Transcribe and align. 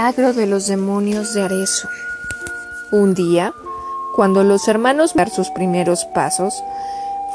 de 0.00 0.46
los 0.46 0.66
demonios 0.66 1.34
de 1.34 1.42
Arezzo. 1.42 1.86
Un 2.90 3.12
día, 3.12 3.52
cuando 4.16 4.42
los 4.44 4.66
hermanos 4.66 5.12
dar 5.12 5.28
sus 5.28 5.50
primeros 5.50 6.06
pasos, 6.06 6.54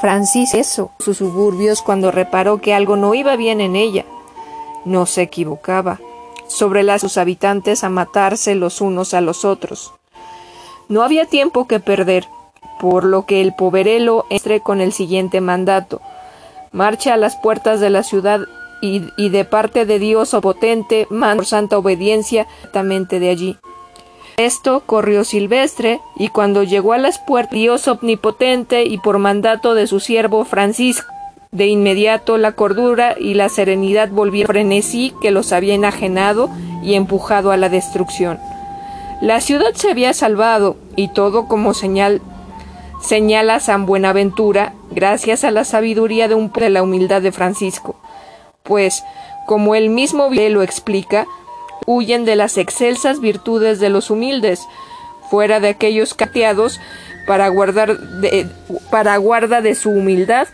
Francisco 0.00 0.90
sus 0.98 1.18
suburbios 1.18 1.80
cuando 1.80 2.10
reparó 2.10 2.60
que 2.60 2.74
algo 2.74 2.96
no 2.96 3.14
iba 3.14 3.36
bien 3.36 3.60
en 3.60 3.76
ella. 3.76 4.04
No 4.84 5.06
se 5.06 5.22
equivocaba. 5.22 6.00
Sobre 6.48 6.82
las 6.82 7.02
sus 7.02 7.18
habitantes 7.18 7.84
a 7.84 7.88
matarse 7.88 8.56
los 8.56 8.80
unos 8.80 9.14
a 9.14 9.20
los 9.20 9.44
otros. 9.44 9.92
No 10.88 11.04
había 11.04 11.24
tiempo 11.26 11.68
que 11.68 11.78
perder, 11.78 12.26
por 12.80 13.04
lo 13.04 13.26
que 13.26 13.42
el 13.42 13.54
poverelo 13.54 14.26
entre 14.28 14.60
con 14.60 14.80
el 14.80 14.92
siguiente 14.92 15.40
mandato. 15.40 16.00
Marcha 16.72 17.14
a 17.14 17.16
las 17.16 17.36
puertas 17.36 17.78
de 17.78 17.90
la 17.90 18.02
ciudad 18.02 18.40
y, 18.80 19.28
de 19.28 19.44
parte 19.44 19.86
de 19.86 19.98
Dios 19.98 20.34
potente, 20.42 21.06
manda 21.10 21.36
por 21.36 21.46
santa 21.46 21.78
obediencia 21.78 22.46
de 23.18 23.30
allí. 23.30 23.56
Esto 24.36 24.82
corrió 24.84 25.24
Silvestre, 25.24 26.00
y 26.16 26.28
cuando 26.28 26.62
llegó 26.62 26.92
a 26.92 26.98
las 26.98 27.18
puertas, 27.18 27.52
Dios 27.52 27.88
omnipotente 27.88 28.84
y 28.84 28.98
por 28.98 29.18
mandato 29.18 29.74
de 29.74 29.86
su 29.86 29.98
siervo 29.98 30.44
Francisco, 30.44 31.10
de 31.52 31.68
inmediato 31.68 32.36
la 32.36 32.52
cordura 32.52 33.14
y 33.18 33.32
la 33.32 33.48
serenidad 33.48 34.10
volvieron 34.10 34.48
frenesí 34.48 35.14
que 35.22 35.30
los 35.30 35.52
había 35.52 35.74
enajenado 35.74 36.50
y 36.82 36.94
empujado 36.94 37.50
a 37.50 37.56
la 37.56 37.70
destrucción. 37.70 38.38
La 39.22 39.40
ciudad 39.40 39.72
se 39.72 39.90
había 39.90 40.12
salvado, 40.12 40.76
y 40.96 41.08
todo 41.08 41.48
como 41.48 41.72
señal 41.72 42.20
señala 43.00 43.60
San 43.60 43.86
Buenaventura, 43.86 44.74
gracias 44.90 45.44
a 45.44 45.50
la 45.50 45.64
sabiduría 45.64 46.28
de 46.28 46.34
un 46.34 46.52
de 46.52 46.70
la 46.70 46.82
humildad 46.82 47.22
de 47.22 47.32
Francisco 47.32 47.96
pues, 48.66 49.02
como 49.46 49.74
el 49.74 49.90
mismo 49.90 50.28
lo 50.30 50.62
explica, 50.62 51.26
huyen 51.86 52.24
de 52.24 52.36
las 52.36 52.58
excelsas 52.58 53.20
virtudes 53.20 53.78
de 53.78 53.90
los 53.90 54.10
humildes, 54.10 54.66
fuera 55.30 55.60
de 55.60 55.68
aquellos 55.68 56.14
cateados 56.14 56.80
para 57.26 57.48
guardar 57.48 57.98
para 58.90 59.16
guarda 59.16 59.60
de 59.60 59.74
su 59.74 59.90
humildad, 59.90 60.48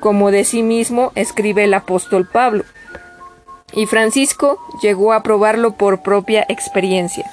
como 0.00 0.30
de 0.30 0.44
sí 0.44 0.62
mismo 0.62 1.12
escribe 1.14 1.64
el 1.64 1.74
apóstol 1.74 2.26
Pablo. 2.26 2.64
Y 3.72 3.86
Francisco 3.86 4.58
llegó 4.82 5.12
a 5.12 5.22
probarlo 5.22 5.72
por 5.72 6.02
propia 6.02 6.44
experiencia. 6.48 7.30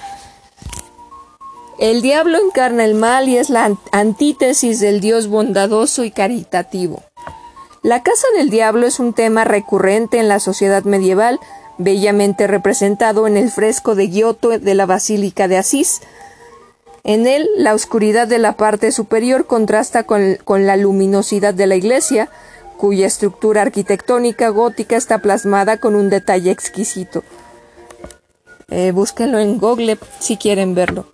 El 1.80 2.02
diablo 2.02 2.38
encarna 2.40 2.86
el 2.86 2.96
mal 2.96 3.28
y 3.28 3.38
es 3.38 3.50
la 3.50 3.70
antítesis 3.92 4.80
del 4.80 5.02
Dios 5.02 5.28
bondadoso 5.28 6.04
y 6.04 6.12
caritativo. 6.12 7.04
La 7.86 8.02
casa 8.02 8.26
del 8.36 8.50
diablo 8.50 8.88
es 8.88 9.00
un 9.00 9.14
tema 9.14 9.44
recurrente 9.44 10.18
en 10.18 10.28
la 10.28 10.40
sociedad 10.40 10.86
medieval, 10.86 11.40
bellamente 11.78 12.48
representado 12.48 13.28
en 13.28 13.38
el 13.38 13.52
fresco 13.52 13.94
de 13.94 14.10
Giotto 14.10 14.58
de 14.58 14.74
la 14.74 14.88
Basílica 14.88 15.48
de 15.48 15.60
Asís. 15.60 16.02
En 17.04 17.28
él, 17.28 17.48
la 17.58 17.76
oscuridad 17.76 18.28
de 18.28 18.40
la 18.40 18.54
parte 18.54 18.92
superior 18.92 19.46
contrasta 19.46 20.02
con, 20.02 20.66
la 20.66 20.78
luminosidad 20.78 21.54
de 21.54 21.68
la 21.68 21.76
iglesia, 21.76 22.28
cuya 22.78 23.06
estructura 23.06 23.62
arquitectónica 23.62 24.50
gótica 24.50 24.96
está 24.96 25.20
plasmada 25.20 25.78
con 25.78 25.94
un 25.94 26.10
detalle 26.10 26.50
exquisito. 26.50 27.24
Eh, 28.70 28.94
búsquenlo 28.94 29.38
en 29.38 29.60
Google 29.60 30.00
si 30.20 30.38
quieren 30.38 30.74
verlo. 30.74 31.06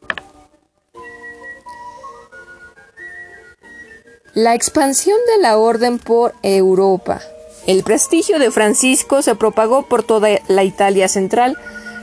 La 4.33 4.55
expansión 4.55 5.17
de 5.35 5.41
la 5.41 5.57
orden 5.57 5.99
por 5.99 6.33
Europa. 6.41 7.19
El 7.67 7.83
prestigio 7.83 8.39
de 8.39 8.49
Francisco 8.49 9.21
se 9.21 9.35
propagó 9.35 9.81
por 9.81 10.03
toda 10.03 10.29
la 10.47 10.63
Italia 10.63 11.09
central. 11.09 11.57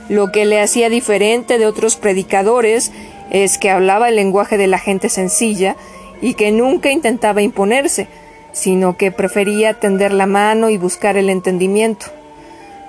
Lo 0.09 0.31
que 0.31 0.45
le 0.45 0.61
hacía 0.61 0.91
diferente 0.91 1.57
de 1.57 1.65
otros 1.65 1.95
predicadores 1.95 2.91
es 3.31 3.57
que 3.57 3.71
hablaba 3.71 4.09
el 4.09 4.15
lenguaje 4.15 4.59
de 4.59 4.67
la 4.67 4.77
gente 4.77 5.09
sencilla 5.09 5.75
y 6.21 6.35
que 6.35 6.51
nunca 6.51 6.91
intentaba 6.91 7.41
imponerse, 7.41 8.07
sino 8.51 8.95
que 8.95 9.11
prefería 9.11 9.79
tender 9.79 10.13
la 10.13 10.27
mano 10.27 10.69
y 10.69 10.77
buscar 10.77 11.17
el 11.17 11.31
entendimiento. 11.31 12.05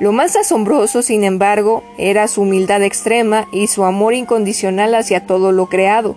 Lo 0.01 0.13
más 0.13 0.37
asombroso, 0.37 1.01
sin 1.01 1.25
embargo, 1.25 1.83
era 1.97 2.29
su 2.29 2.43
humildad 2.43 2.83
extrema 2.83 3.49
y 3.53 3.69
su 3.69 3.87
amor 3.87 4.13
incondicional 4.13 4.95
hacia 4.95 5.27
todo 5.27 5.51
lo 5.51 5.65
creado. 5.65 6.15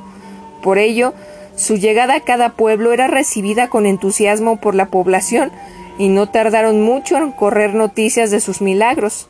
Por 0.62 0.78
ello, 0.78 1.13
su 1.56 1.78
llegada 1.78 2.16
a 2.16 2.19
cada 2.22 2.50
pueblo 2.50 2.94
era 2.94 3.08
recibida 3.08 3.69
con 3.69 3.86
entusiasmo 3.86 4.58
por 4.58 4.75
la 4.75 4.88
población 4.88 5.52
y 5.97 6.09
no 6.09 6.28
tardaron 6.30 6.81
mucho 6.81 7.18
en 7.18 7.31
correr 7.31 7.75
noticias 7.75 8.31
de 8.31 8.40
sus 8.40 8.62
milagros. 8.62 9.28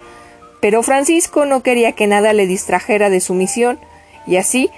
Pero 0.61 0.81
Francisco 0.83 1.45
no 1.45 1.61
quería 1.61 1.91
que 1.91 2.07
nada 2.07 2.31
le 2.33 2.47
distrajera 2.47 3.09
de 3.09 3.19
su 3.19 3.33
misión, 3.33 3.79
y 4.25 4.37
así, 4.37 4.69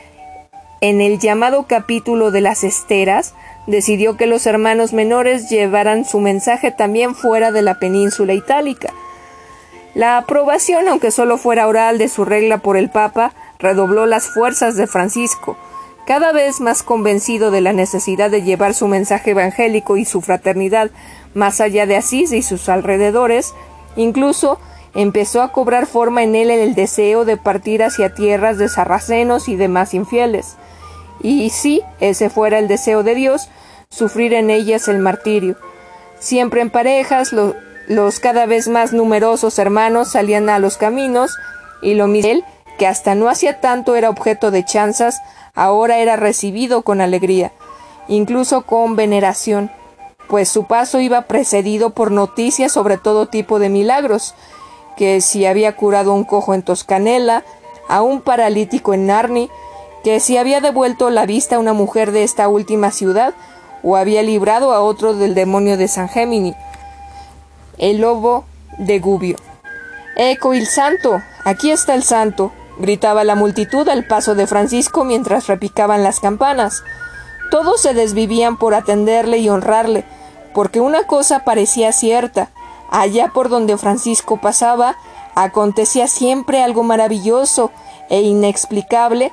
en 0.82 1.00
el 1.00 1.20
llamado 1.20 1.68
capítulo 1.68 2.32
de 2.32 2.42
las 2.42 2.64
esteras, 2.64 3.36
decidió 3.68 4.18
que 4.18 4.26
los 4.26 4.48
hermanos 4.48 4.94
menores 4.94 5.50
llevaran 5.50 6.06
su 6.06 6.20
mensaje 6.20 6.72
también 6.72 7.14
fuera 7.14 7.52
de 7.52 7.62
la 7.62 7.80
península 7.80 8.34
itálica. 8.34 8.94
La 9.94 10.18
aprobación, 10.18 10.88
aunque 10.88 11.12
solo 11.12 11.38
fuera 11.38 11.68
oral 11.68 12.00
de 12.00 12.10
su 12.10 12.26
regla 12.26 12.58
por 12.58 12.78
el 12.78 12.90
Papa, 12.90 13.34
redobló 13.60 14.08
las 14.08 14.28
fuerzas 14.28 14.76
de 14.76 14.88
Francisco, 14.88 15.56
cada 16.06 16.32
vez 16.32 16.62
más 16.62 16.84
convencido 16.84 17.52
de 17.52 17.62
la 17.62 17.74
necesidad 17.74 18.30
de 18.30 18.44
llevar 18.44 18.74
su 18.74 18.88
mensaje 18.88 19.32
evangélico 19.32 19.98
y 19.98 20.06
su 20.06 20.22
fraternidad 20.22 20.92
más 21.34 21.62
allá 21.62 21.86
de 21.86 21.98
Asís 21.98 22.32
y 22.32 22.42
sus 22.42 22.70
alrededores, 22.70 23.54
incluso 23.96 24.60
empezó 24.94 25.42
a 25.42 25.52
cobrar 25.52 25.88
forma 25.88 26.24
en 26.24 26.36
él 26.36 26.50
el 26.50 26.76
deseo 26.76 27.26
de 27.26 27.38
partir 27.38 27.84
hacia 27.84 28.14
tierras 28.14 28.58
de 28.58 28.70
sarracenos 28.70 29.50
y 29.50 29.56
demás 29.56 29.94
infieles. 29.94 30.56
Y 31.22 31.50
si 31.50 31.82
ese 32.00 32.30
fuera 32.30 32.60
el 32.60 32.68
deseo 32.68 33.04
de 33.04 33.16
Dios, 33.16 33.50
sufrir 33.90 34.34
en 34.34 34.50
ellas 34.50 34.88
el 34.88 35.00
martirio. 35.00 35.58
Siempre 36.20 36.62
en 36.62 36.70
parejas, 36.70 37.34
los 37.88 38.20
cada 38.20 38.46
vez 38.46 38.68
más 38.68 38.94
numerosos 38.94 39.60
hermanos 39.60 40.12
salían 40.12 40.50
a 40.50 40.60
los 40.60 40.78
caminos, 40.78 41.36
y 41.82 41.96
lo 41.96 42.08
mismo 42.08 42.32
él, 42.32 42.46
que 42.78 42.88
hasta 42.88 43.16
no 43.16 43.30
hacía 43.30 43.62
tanto 43.62 43.96
era 43.96 44.10
objeto 44.10 44.52
de 44.52 44.66
chanzas, 44.66 45.22
ahora 45.54 46.00
era 46.00 46.16
recibido 46.16 46.82
con 46.82 47.02
alegría, 47.02 47.52
incluso 48.08 48.64
con 48.64 48.96
veneración, 48.96 49.72
pues 50.28 50.50
su 50.50 50.66
paso 50.66 51.00
iba 51.00 51.24
precedido 51.24 51.92
por 51.92 52.12
noticias 52.12 52.72
sobre 52.72 52.98
todo 52.98 53.28
tipo 53.28 53.60
de 53.60 53.70
milagros, 53.70 54.36
que 54.98 55.22
si 55.22 55.46
había 55.46 55.76
curado 55.76 56.14
un 56.14 56.24
cojo 56.24 56.54
en 56.54 56.64
Toscanela, 56.64 57.44
a 57.88 58.02
un 58.02 58.22
paralítico 58.22 58.94
en 58.94 59.08
Narni, 59.08 59.50
que 60.04 60.20
si 60.20 60.38
había 60.38 60.62
devuelto 60.62 61.10
la 61.10 61.26
vista 61.26 61.56
a 61.56 61.60
una 61.60 61.74
mujer 61.74 62.12
de 62.12 62.24
esta 62.24 62.48
última 62.48 62.92
ciudad, 62.92 63.34
o 63.84 63.98
había 63.98 64.24
librado 64.24 64.74
a 64.74 64.82
otro 64.82 65.14
del 65.14 65.36
demonio 65.36 65.78
de 65.78 65.88
San 65.88 66.10
Gemini, 66.10 66.56
el 67.78 68.02
lobo 68.02 68.46
de 68.80 69.00
Gubbio. 69.00 69.38
Eco 70.16 70.54
el 70.54 70.66
santo, 70.66 71.22
aquí 71.44 71.72
está 71.72 71.94
el 71.94 72.04
santo, 72.04 72.52
gritaba 72.78 73.24
la 73.24 73.36
multitud 73.36 73.88
al 73.90 74.06
paso 74.06 74.36
de 74.36 74.48
Francisco 74.48 75.04
mientras 75.04 75.48
repicaban 75.48 76.04
las 76.04 76.20
campanas. 76.20 76.84
Todos 77.52 77.82
se 77.82 77.94
desvivían 77.94 78.58
por 78.58 78.74
atenderle 78.74 79.38
y 79.38 79.50
honrarle, 79.50 80.04
porque 80.54 80.82
una 80.82 81.04
cosa 81.04 81.44
parecía 81.46 81.92
cierta. 81.92 82.50
Allá 82.90 83.32
por 83.34 83.50
donde 83.50 83.78
Francisco 83.78 84.38
pasaba, 84.38 84.98
acontecía 85.36 86.08
siempre 86.08 86.64
algo 86.64 86.84
maravilloso 86.84 87.72
e 88.10 88.22
inexplicable 88.22 89.32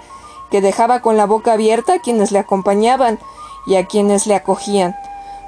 que 0.51 0.61
dejaba 0.61 1.01
con 1.01 1.17
la 1.17 1.27
boca 1.27 1.55
abierta 1.55 1.95
a 1.95 1.99
quienes 2.01 2.33
le 2.33 2.39
acompañaban 2.39 3.19
y 3.67 3.77
a 3.77 3.87
quienes 3.87 4.27
le 4.27 4.35
acogían, 4.35 4.97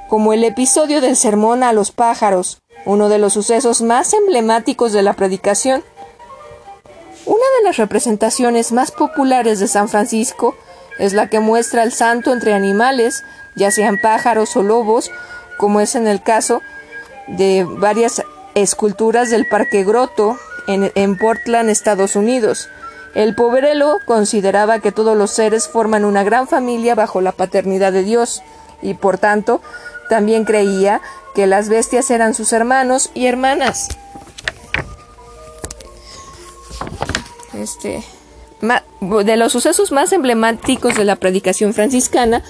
como 0.09 0.33
el 0.33 0.45
episodio 0.45 1.01
del 1.01 1.17
sermón 1.17 1.63
a 1.63 1.73
los 1.73 1.91
pájaros, 1.91 2.63
uno 2.87 3.09
de 3.09 3.19
los 3.19 3.33
sucesos 3.33 3.83
más 3.83 4.13
emblemáticos 4.13 4.93
de 4.93 5.03
la 5.03 5.15
predicación. 5.15 5.83
Una 7.27 7.45
de 7.59 7.65
las 7.65 7.79
representaciones 7.79 8.73
más 8.73 8.91
populares 8.91 9.59
de 9.59 9.67
San 9.67 9.89
Francisco 9.89 10.55
es 10.99 11.15
la 11.15 11.29
que 11.29 11.41
muestra 11.41 11.83
al 11.83 11.93
santo 11.93 12.33
entre 12.33 12.53
animales, 12.53 13.25
ya 13.55 13.71
sean 13.71 13.99
pájaros 14.01 14.57
o 14.57 14.63
lobos, 14.63 15.11
como 15.57 15.81
es 15.81 15.95
en 15.95 16.07
el 16.07 16.23
caso 16.23 16.61
de 17.27 17.67
varias 17.67 18.23
esculturas 18.55 19.31
del 19.31 19.47
Parque 19.49 19.85
Grotto 19.85 20.37
en, 20.67 21.19
Portland, 21.19 21.71
Estados 21.71 22.15
Unidos. 22.15 22.69
El 23.15 23.35
poverelo 23.35 23.99
consideraba 24.07 24.81
que 24.81 24.93
todos 24.93 25.17
los 25.17 25.31
seres 25.31 25.69
forman 25.69 26.05
una 26.05 26.25
gran 26.25 26.47
familia 26.47 26.95
bajo 26.95 27.21
la 27.21 27.33
paternidad 27.33 27.93
de 27.93 28.03
Dios, 28.03 28.43
y 28.83 28.95
por 28.95 29.17
tanto 29.19 29.63
también 30.11 30.45
creía 30.45 31.01
que 31.35 31.47
las 31.47 31.69
bestias 31.71 32.11
eran 32.11 32.35
sus 32.35 32.53
hermanos 32.53 33.11
y 33.15 33.27
hermanas. 33.27 33.89
Este, 37.55 38.03
de 39.01 39.37
los 39.37 39.53
sucesos 39.53 39.93
más 39.93 40.13
emblemáticos 40.13 40.97
de 40.97 41.05
la 41.05 41.17
predicación 41.17 41.75
franciscana, 41.75 42.43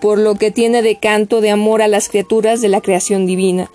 por 0.00 0.18
lo 0.18 0.34
que 0.34 0.50
tiene 0.50 0.82
de 0.82 0.96
canto 0.96 1.40
de 1.40 1.50
amor 1.50 1.82
a 1.82 1.88
las 1.88 2.08
criaturas 2.08 2.60
de 2.60 2.68
la 2.68 2.80
creación 2.80 3.26
divina. 3.26 3.70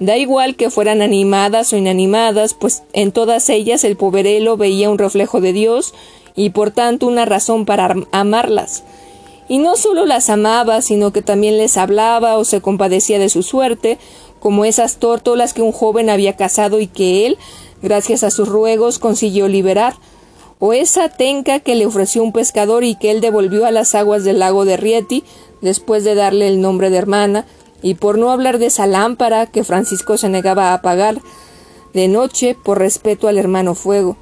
Da 0.00 0.16
igual 0.16 0.56
que 0.56 0.70
fueran 0.70 1.02
animadas 1.02 1.72
o 1.72 1.76
inanimadas, 1.76 2.54
pues 2.54 2.82
en 2.92 3.12
todas 3.12 3.48
ellas 3.48 3.84
el 3.84 3.96
poverelo 3.96 4.56
veía 4.56 4.90
un 4.90 4.98
reflejo 4.98 5.40
de 5.40 5.52
Dios 5.52 5.94
y 6.34 6.50
por 6.50 6.70
tanto 6.72 7.06
una 7.06 7.24
razón 7.24 7.64
para 7.64 7.94
amarlas. 8.10 8.82
Y 9.48 9.58
no 9.58 9.76
solo 9.76 10.06
las 10.06 10.30
amaba, 10.30 10.82
sino 10.82 11.12
que 11.12 11.22
también 11.22 11.58
les 11.58 11.76
hablaba 11.76 12.38
o 12.38 12.44
se 12.44 12.60
compadecía 12.60 13.18
de 13.18 13.28
su 13.28 13.42
suerte, 13.42 13.98
como 14.40 14.64
esas 14.64 14.96
tórtolas 14.96 15.54
que 15.54 15.62
un 15.62 15.72
joven 15.72 16.10
había 16.10 16.36
cazado 16.36 16.80
y 16.80 16.86
que 16.86 17.26
él, 17.26 17.38
gracias 17.84 18.24
a 18.24 18.30
sus 18.30 18.48
ruegos, 18.48 18.98
consiguió 18.98 19.46
liberar, 19.46 19.94
o 20.58 20.72
esa 20.72 21.08
tenca 21.08 21.60
que 21.60 21.76
le 21.76 21.86
ofreció 21.86 22.22
un 22.22 22.32
pescador 22.32 22.82
y 22.82 22.96
que 22.96 23.10
él 23.12 23.20
devolvió 23.20 23.66
a 23.66 23.70
las 23.70 23.94
aguas 23.94 24.24
del 24.24 24.40
lago 24.40 24.64
de 24.64 24.76
Rieti, 24.76 25.22
después 25.60 26.02
de 26.02 26.16
darle 26.16 26.48
el 26.48 26.60
nombre 26.60 26.90
de 26.90 26.96
hermana, 26.96 27.46
y 27.82 27.94
por 27.94 28.18
no 28.18 28.30
hablar 28.30 28.58
de 28.58 28.66
esa 28.66 28.86
lámpara 28.86 29.46
que 29.46 29.62
Francisco 29.62 30.16
se 30.16 30.28
negaba 30.28 30.70
a 30.70 30.74
apagar 30.74 31.20
de 31.92 32.08
noche 32.08 32.56
por 32.60 32.78
respeto 32.78 33.28
al 33.28 33.38
hermano 33.38 33.74
fuego. 33.74 34.16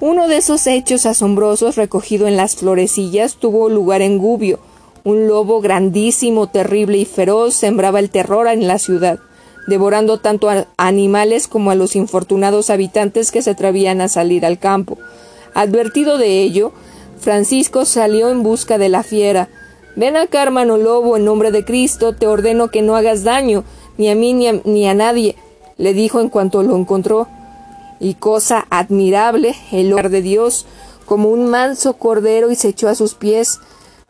Uno 0.00 0.28
de 0.28 0.36
esos 0.36 0.66
hechos 0.68 1.06
asombrosos 1.06 1.74
recogido 1.74 2.28
en 2.28 2.36
las 2.36 2.54
florecillas 2.54 3.34
tuvo 3.34 3.68
lugar 3.68 4.00
en 4.00 4.18
Gubbio. 4.18 4.60
Un 5.02 5.26
lobo 5.26 5.60
grandísimo, 5.60 6.46
terrible 6.46 6.98
y 6.98 7.04
feroz 7.04 7.54
sembraba 7.54 7.98
el 7.98 8.10
terror 8.10 8.46
en 8.46 8.68
la 8.68 8.78
ciudad, 8.78 9.18
devorando 9.68 10.18
tanto 10.18 10.48
a 10.48 10.66
animales 10.76 11.46
como 11.46 11.70
a 11.70 11.74
los 11.74 11.94
infortunados 11.94 12.70
habitantes 12.70 13.30
que 13.30 13.42
se 13.42 13.50
atrevían 13.50 14.00
a 14.00 14.08
salir 14.08 14.44
al 14.44 14.58
campo. 14.58 14.98
Advertido 15.54 16.18
de 16.18 16.42
ello, 16.42 16.72
Francisco 17.20 17.84
salió 17.84 18.30
en 18.30 18.42
busca 18.42 18.78
de 18.78 18.88
la 18.88 19.02
fiera. 19.02 19.48
Ven 19.94 20.16
acá, 20.16 20.42
hermano 20.42 20.78
lobo, 20.78 21.16
en 21.16 21.24
nombre 21.24 21.50
de 21.50 21.64
Cristo, 21.64 22.14
te 22.14 22.26
ordeno 22.26 22.68
que 22.68 22.82
no 22.82 22.96
hagas 22.96 23.24
daño, 23.24 23.64
ni 23.98 24.08
a 24.08 24.14
mí 24.14 24.32
ni 24.32 24.48
a, 24.48 24.60
ni 24.64 24.88
a 24.88 24.94
nadie, 24.94 25.36
le 25.76 25.92
dijo 25.92 26.20
en 26.20 26.30
cuanto 26.30 26.62
lo 26.62 26.76
encontró 26.76 27.28
y 28.00 28.14
cosa 28.14 28.66
admirable, 28.70 29.54
el 29.72 29.92
hogar 29.92 30.10
de 30.10 30.22
Dios, 30.22 30.66
como 31.04 31.28
un 31.28 31.48
manso 31.48 31.94
cordero 31.94 32.50
y 32.50 32.54
se 32.54 32.68
echó 32.68 32.88
a 32.88 32.94
sus 32.94 33.14
pies. 33.14 33.60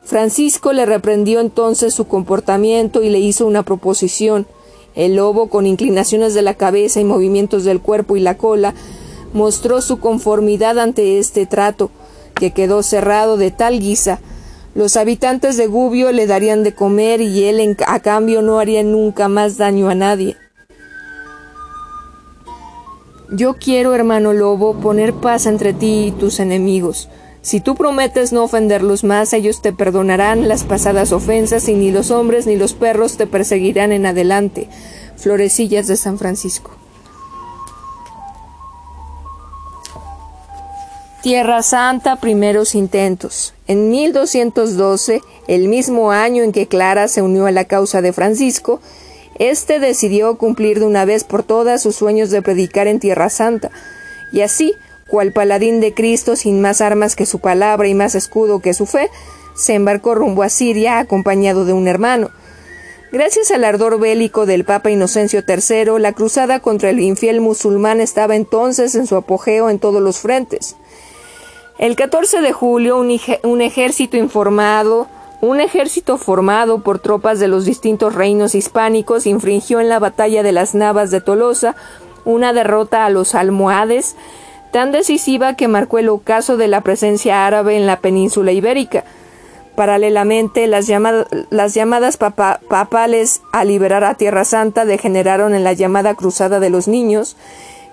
Francisco 0.02 0.72
le 0.72 0.86
reprendió 0.86 1.40
entonces 1.40 1.94
su 1.94 2.06
comportamiento 2.06 3.02
y 3.02 3.10
le 3.10 3.18
hizo 3.18 3.46
una 3.46 3.62
proposición. 3.62 4.46
El 4.98 5.14
lobo, 5.14 5.46
con 5.46 5.64
inclinaciones 5.64 6.34
de 6.34 6.42
la 6.42 6.54
cabeza 6.54 7.00
y 7.00 7.04
movimientos 7.04 7.62
del 7.62 7.80
cuerpo 7.80 8.16
y 8.16 8.20
la 8.20 8.36
cola, 8.36 8.74
mostró 9.32 9.80
su 9.80 10.00
conformidad 10.00 10.76
ante 10.80 11.20
este 11.20 11.46
trato, 11.46 11.92
que 12.34 12.50
quedó 12.50 12.82
cerrado 12.82 13.36
de 13.36 13.52
tal 13.52 13.78
guisa. 13.78 14.18
Los 14.74 14.96
habitantes 14.96 15.56
de 15.56 15.68
Gubbio 15.68 16.10
le 16.10 16.26
darían 16.26 16.64
de 16.64 16.74
comer 16.74 17.20
y 17.20 17.44
él 17.44 17.76
a 17.86 18.00
cambio 18.00 18.42
no 18.42 18.58
haría 18.58 18.82
nunca 18.82 19.28
más 19.28 19.56
daño 19.56 19.88
a 19.88 19.94
nadie. 19.94 20.36
Yo 23.30 23.54
quiero, 23.54 23.94
hermano 23.94 24.32
lobo, 24.32 24.80
poner 24.80 25.14
paz 25.14 25.46
entre 25.46 25.74
ti 25.74 26.06
y 26.06 26.10
tus 26.10 26.40
enemigos. 26.40 27.08
Si 27.48 27.60
tú 27.60 27.76
prometes 27.76 28.30
no 28.30 28.44
ofenderlos 28.44 29.04
más, 29.04 29.32
ellos 29.32 29.62
te 29.62 29.72
perdonarán 29.72 30.48
las 30.48 30.64
pasadas 30.64 31.12
ofensas 31.12 31.66
y 31.70 31.72
ni 31.72 31.90
los 31.90 32.10
hombres 32.10 32.46
ni 32.46 32.56
los 32.56 32.74
perros 32.74 33.16
te 33.16 33.26
perseguirán 33.26 33.90
en 33.90 34.04
adelante. 34.04 34.68
Florecillas 35.16 35.86
de 35.86 35.96
San 35.96 36.18
Francisco. 36.18 36.72
Tierra 41.22 41.62
Santa, 41.62 42.16
primeros 42.16 42.74
intentos. 42.74 43.54
En 43.66 43.88
1212, 43.88 45.22
el 45.46 45.68
mismo 45.68 46.12
año 46.12 46.42
en 46.42 46.52
que 46.52 46.68
Clara 46.68 47.08
se 47.08 47.22
unió 47.22 47.46
a 47.46 47.50
la 47.50 47.64
causa 47.64 48.02
de 48.02 48.12
Francisco, 48.12 48.82
este 49.38 49.78
decidió 49.78 50.36
cumplir 50.36 50.80
de 50.80 50.84
una 50.84 51.06
vez 51.06 51.24
por 51.24 51.44
todas 51.44 51.80
sus 51.80 51.96
sueños 51.96 52.28
de 52.28 52.42
predicar 52.42 52.88
en 52.88 53.00
Tierra 53.00 53.30
Santa, 53.30 53.70
y 54.32 54.42
así, 54.42 54.74
cual 55.08 55.32
paladín 55.32 55.80
de 55.80 55.94
Cristo 55.94 56.36
sin 56.36 56.60
más 56.60 56.80
armas 56.80 57.16
que 57.16 57.26
su 57.26 57.40
palabra 57.40 57.88
y 57.88 57.94
más 57.94 58.14
escudo 58.14 58.60
que 58.60 58.74
su 58.74 58.86
fe, 58.86 59.10
se 59.54 59.74
embarcó 59.74 60.14
rumbo 60.14 60.44
a 60.44 60.48
Siria 60.48 61.00
acompañado 61.00 61.64
de 61.64 61.72
un 61.72 61.88
hermano. 61.88 62.30
Gracias 63.10 63.50
al 63.50 63.64
ardor 63.64 63.98
bélico 63.98 64.46
del 64.46 64.64
Papa 64.64 64.90
Inocencio 64.90 65.42
III, 65.48 65.98
la 65.98 66.12
cruzada 66.12 66.60
contra 66.60 66.90
el 66.90 67.00
infiel 67.00 67.40
musulmán 67.40 68.00
estaba 68.00 68.36
entonces 68.36 68.94
en 68.94 69.06
su 69.06 69.16
apogeo 69.16 69.70
en 69.70 69.78
todos 69.78 70.02
los 70.02 70.20
frentes. 70.20 70.76
El 71.78 71.96
14 71.96 72.42
de 72.42 72.52
julio, 72.52 72.98
un, 72.98 73.18
un 73.44 73.60
ejército 73.62 74.16
informado 74.16 75.08
un 75.40 75.60
ejército 75.60 76.18
formado 76.18 76.82
por 76.82 76.98
tropas 76.98 77.38
de 77.38 77.46
los 77.46 77.64
distintos 77.64 78.14
reinos 78.14 78.56
hispánicos 78.56 79.26
infringió 79.26 79.78
en 79.78 79.88
la 79.88 80.00
batalla 80.00 80.42
de 80.42 80.50
las 80.50 80.74
Navas 80.74 81.12
de 81.12 81.20
Tolosa 81.20 81.76
una 82.24 82.52
derrota 82.52 83.06
a 83.06 83.10
los 83.10 83.36
almohades 83.36 84.16
tan 84.70 84.92
decisiva 84.92 85.54
que 85.54 85.68
marcó 85.68 85.98
el 85.98 86.08
ocaso 86.08 86.56
de 86.56 86.68
la 86.68 86.82
presencia 86.82 87.46
árabe 87.46 87.76
en 87.76 87.86
la 87.86 88.00
península 88.00 88.52
ibérica. 88.52 89.04
Paralelamente, 89.76 90.66
las, 90.66 90.86
llamadas 90.88 92.16
papales 92.16 93.42
a 93.52 93.64
liberar 93.64 94.02
a 94.02 94.14
Tierra 94.14 94.44
Santa 94.44 94.84
degeneraron 94.84 95.54
en 95.54 95.62
la 95.62 95.72
llamada 95.72 96.14
Cruzada 96.14 96.58
de 96.58 96.68
los 96.68 96.88
Niños, 96.88 97.36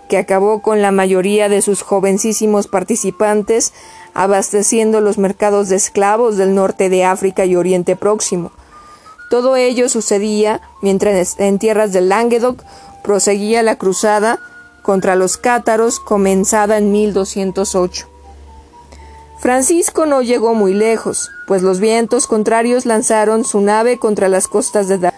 que 0.09 0.17
acabó 0.17 0.61
con 0.61 0.81
la 0.81 0.91
mayoría 0.91 1.47
de 1.47 1.61
sus 1.61 1.83
jovencísimos 1.83 2.67
participantes, 2.67 3.71
abasteciendo 4.13 5.01
los 5.01 5.17
mercados 5.17 5.69
de 5.69 5.75
esclavos 5.75 6.37
del 6.37 6.55
norte 6.55 6.89
de 6.89 7.05
África 7.05 7.45
y 7.45 7.55
Oriente 7.55 7.95
Próximo. 7.95 8.51
Todo 9.29 9.55
ello 9.55 9.89
sucedía 9.89 10.61
mientras 10.81 11.39
en 11.39 11.59
tierras 11.59 11.93
del 11.93 12.09
Languedoc 12.09 12.63
proseguía 13.03 13.61
la 13.61 13.75
cruzada 13.75 14.39
contra 14.85 15.15
los 15.15 15.37
cátaros 15.37 15.99
comenzada 15.99 16.77
en 16.77 16.91
1208. 16.91 18.07
Francisco 19.39 20.05
no 20.05 20.21
llegó 20.21 20.53
muy 20.53 20.75
lejos, 20.75 21.31
pues 21.47 21.63
los 21.63 21.79
vientos 21.79 22.27
contrarios 22.27 22.85
lanzaron 22.85 23.45
su 23.45 23.61
nave 23.61 23.97
contra 23.97 24.29
las 24.29 24.47
costas 24.47 24.87
de 24.87 25.11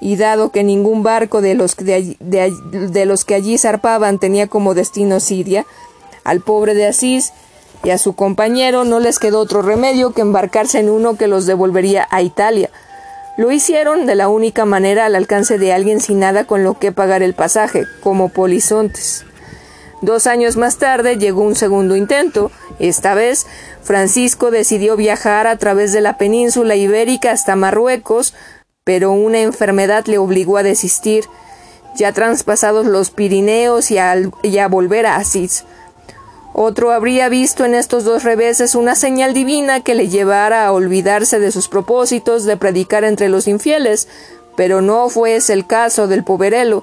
y 0.00 0.14
dado 0.14 0.52
que 0.52 0.62
ningún 0.62 1.02
barco 1.02 1.40
de 1.40 1.54
los, 1.54 1.74
de, 1.76 3.04
los 3.06 3.24
que 3.24 3.34
allí 3.34 3.58
zarpaban 3.58 4.20
tenía 4.20 4.46
como 4.46 4.74
destino 4.74 5.18
Siria, 5.18 5.66
al 6.22 6.40
pobre 6.40 6.74
de 6.74 6.86
Asís 6.86 7.32
y 7.82 7.90
a 7.90 7.98
su 7.98 8.14
compañero 8.14 8.84
no 8.84 9.00
les 9.00 9.18
quedó 9.18 9.40
otro 9.40 9.62
remedio 9.62 10.12
que 10.12 10.20
embarcarse 10.20 10.78
en 10.78 10.90
uno 10.90 11.16
que 11.16 11.26
los 11.26 11.46
devolvería 11.46 12.06
a 12.12 12.22
Italia. 12.22 12.70
Lo 13.38 13.52
hicieron 13.52 14.04
de 14.06 14.16
la 14.16 14.28
única 14.28 14.64
manera 14.64 15.06
al 15.06 15.14
alcance 15.14 15.58
de 15.58 15.72
alguien 15.72 16.00
sin 16.00 16.18
nada 16.18 16.44
con 16.44 16.64
lo 16.64 16.80
que 16.80 16.90
pagar 16.90 17.22
el 17.22 17.34
pasaje, 17.34 17.84
como 18.00 18.30
polizontes. 18.30 19.24
Dos 20.02 20.26
años 20.26 20.56
más 20.56 20.78
tarde 20.78 21.18
llegó 21.18 21.42
un 21.42 21.54
segundo 21.54 21.94
intento. 21.94 22.50
Esta 22.80 23.14
vez, 23.14 23.46
Francisco 23.80 24.50
decidió 24.50 24.96
viajar 24.96 25.46
a 25.46 25.56
través 25.56 25.92
de 25.92 26.00
la 26.00 26.18
península 26.18 26.74
ibérica 26.74 27.30
hasta 27.30 27.54
Marruecos, 27.54 28.34
pero 28.82 29.12
una 29.12 29.38
enfermedad 29.38 30.06
le 30.06 30.18
obligó 30.18 30.56
a 30.56 30.64
desistir, 30.64 31.24
ya 31.94 32.12
traspasados 32.12 32.86
los 32.86 33.12
Pirineos 33.12 33.92
y 33.92 33.98
a, 33.98 34.68
volver 34.68 35.06
a 35.06 35.14
Asís. 35.14 35.64
Otro 36.60 36.90
habría 36.90 37.28
visto 37.28 37.64
en 37.64 37.76
estos 37.76 38.02
dos 38.02 38.24
reveses 38.24 38.74
una 38.74 38.96
señal 38.96 39.32
divina 39.32 39.80
que 39.80 39.94
le 39.94 40.08
llevara 40.08 40.66
a 40.66 40.72
olvidarse 40.72 41.38
de 41.38 41.52
sus 41.52 41.68
propósitos 41.68 42.42
de 42.46 42.56
predicar 42.56 43.04
entre 43.04 43.28
los 43.28 43.46
infieles, 43.46 44.08
pero 44.56 44.80
no 44.80 45.08
fue 45.08 45.36
ese 45.36 45.52
el 45.52 45.68
caso 45.68 46.08
del 46.08 46.24
poverelo. 46.24 46.82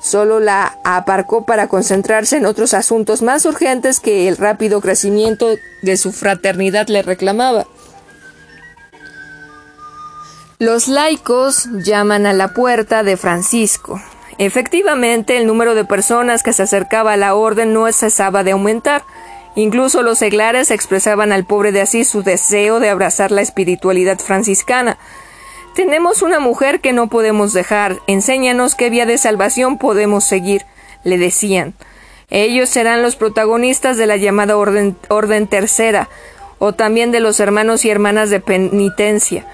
Solo 0.00 0.40
la 0.40 0.76
aparcó 0.82 1.46
para 1.46 1.68
concentrarse 1.68 2.38
en 2.38 2.46
otros 2.46 2.74
asuntos 2.74 3.22
más 3.22 3.46
urgentes 3.46 4.00
que 4.00 4.26
el 4.26 4.38
rápido 4.38 4.80
crecimiento 4.80 5.50
de 5.82 5.96
su 5.96 6.10
fraternidad 6.10 6.88
le 6.88 7.02
reclamaba. 7.02 7.68
Los 10.58 10.88
laicos 10.88 11.68
llaman 11.84 12.26
a 12.26 12.32
la 12.32 12.54
puerta 12.54 13.04
de 13.04 13.16
Francisco. 13.16 14.02
Efectivamente, 14.38 15.36
el 15.36 15.46
número 15.46 15.74
de 15.74 15.84
personas 15.84 16.42
que 16.42 16.52
se 16.52 16.62
acercaba 16.62 17.12
a 17.12 17.16
la 17.16 17.34
orden 17.34 17.72
no 17.72 17.90
cesaba 17.92 18.44
de 18.44 18.52
aumentar. 18.52 19.04
Incluso 19.54 20.02
los 20.02 20.18
seglares 20.18 20.70
expresaban 20.70 21.32
al 21.32 21.44
pobre 21.44 21.72
de 21.72 21.82
Asís 21.82 22.08
su 22.08 22.22
deseo 22.22 22.80
de 22.80 22.88
abrazar 22.88 23.30
la 23.30 23.42
espiritualidad 23.42 24.18
franciscana. 24.18 24.98
Tenemos 25.74 26.22
una 26.22 26.38
mujer 26.38 26.80
que 26.80 26.92
no 26.92 27.08
podemos 27.08 27.52
dejar, 27.52 27.98
enséñanos 28.06 28.74
qué 28.74 28.90
vía 28.90 29.06
de 29.06 29.18
salvación 29.18 29.78
podemos 29.78 30.24
seguir, 30.24 30.64
le 31.04 31.18
decían. 31.18 31.74
Ellos 32.30 32.70
serán 32.70 33.02
los 33.02 33.16
protagonistas 33.16 33.98
de 33.98 34.06
la 34.06 34.16
llamada 34.16 34.56
orden, 34.56 34.96
orden 35.08 35.46
tercera, 35.46 36.08
o 36.58 36.72
también 36.72 37.10
de 37.10 37.20
los 37.20 37.40
hermanos 37.40 37.84
y 37.84 37.90
hermanas 37.90 38.30
de 38.30 38.40
penitencia 38.40 39.46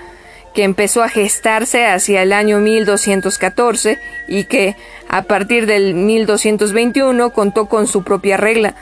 que 0.55 0.65
empezó 0.65 1.03
a 1.03 1.09
gestarse 1.09 1.87
hacia 1.87 2.23
el 2.23 2.33
año 2.33 2.59
1214 2.59 3.99
y 4.29 4.45
que, 4.45 4.77
a 5.09 5.23
partir 5.23 5.67
del 5.67 5.95
1221, 5.95 7.31
contó 7.31 7.67
con 7.67 7.87
su 7.87 8.03
propia 8.03 8.37
regla. 8.37 8.75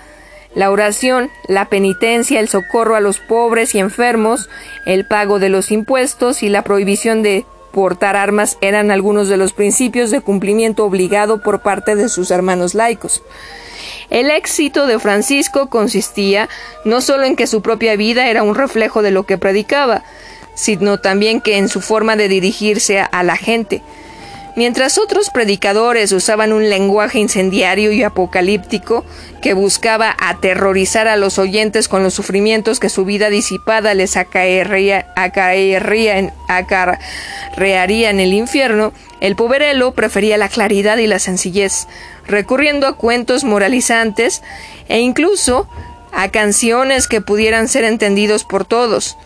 La 0.54 0.70
oración, 0.70 1.30
la 1.48 1.68
penitencia, 1.68 2.40
el 2.40 2.48
socorro 2.48 2.96
a 2.96 3.00
los 3.00 3.18
pobres 3.18 3.74
y 3.74 3.78
enfermos, 3.78 4.48
el 4.86 5.06
pago 5.06 5.38
de 5.38 5.50
los 5.50 5.70
impuestos 5.70 6.42
y 6.42 6.48
la 6.48 6.62
prohibición 6.62 7.22
de 7.22 7.44
portar 7.72 8.16
armas 8.16 8.56
eran 8.62 8.90
algunos 8.90 9.28
de 9.28 9.36
los 9.36 9.52
principios 9.52 10.10
de 10.10 10.22
cumplimiento 10.22 10.86
obligado 10.86 11.42
por 11.42 11.60
parte 11.60 11.94
de 11.94 12.08
sus 12.08 12.30
hermanos 12.30 12.74
laicos. 12.74 13.22
El 14.08 14.30
éxito 14.30 14.86
de 14.86 14.98
Francisco 14.98 15.68
consistía 15.68 16.48
no 16.86 17.02
solo 17.02 17.24
en 17.24 17.36
que 17.36 17.46
su 17.46 17.60
propia 17.60 17.96
vida 17.96 18.30
era 18.30 18.42
un 18.42 18.54
reflejo 18.54 19.02
de 19.02 19.10
lo 19.10 19.24
que 19.24 19.36
predicaba, 19.36 20.04
sino 20.56 20.98
también 20.98 21.40
que 21.40 21.58
en 21.58 21.68
su 21.68 21.80
forma 21.80 22.16
de 22.16 22.28
dirigirse 22.28 22.98
a 22.98 23.22
la 23.22 23.36
gente. 23.36 23.82
Mientras 24.56 24.96
otros 24.96 25.28
predicadores 25.28 26.12
usaban 26.12 26.54
un 26.54 26.70
lenguaje 26.70 27.18
incendiario 27.18 27.92
y 27.92 28.02
apocalíptico 28.02 29.04
que 29.42 29.52
buscaba 29.52 30.16
aterrorizar 30.18 31.08
a 31.08 31.16
los 31.16 31.38
oyentes 31.38 31.88
con 31.88 32.02
los 32.02 32.14
sufrimientos 32.14 32.80
que 32.80 32.88
su 32.88 33.04
vida 33.04 33.28
disipada 33.28 33.92
les 33.92 34.16
acaería, 34.16 35.04
en, 35.14 36.32
acarrearía 36.48 38.08
en 38.08 38.18
el 38.18 38.32
infierno, 38.32 38.94
el 39.20 39.36
poverelo 39.36 39.92
prefería 39.92 40.38
la 40.38 40.48
claridad 40.48 40.96
y 40.96 41.06
la 41.06 41.18
sencillez, 41.18 41.86
recurriendo 42.26 42.86
a 42.86 42.96
cuentos 42.96 43.44
moralizantes 43.44 44.40
e 44.88 45.00
incluso 45.00 45.68
a 46.12 46.30
canciones 46.30 47.08
que 47.08 47.20
pudieran 47.20 47.68
ser 47.68 47.84
entendidos 47.84 48.44
por 48.44 48.64
todos. 48.64 49.18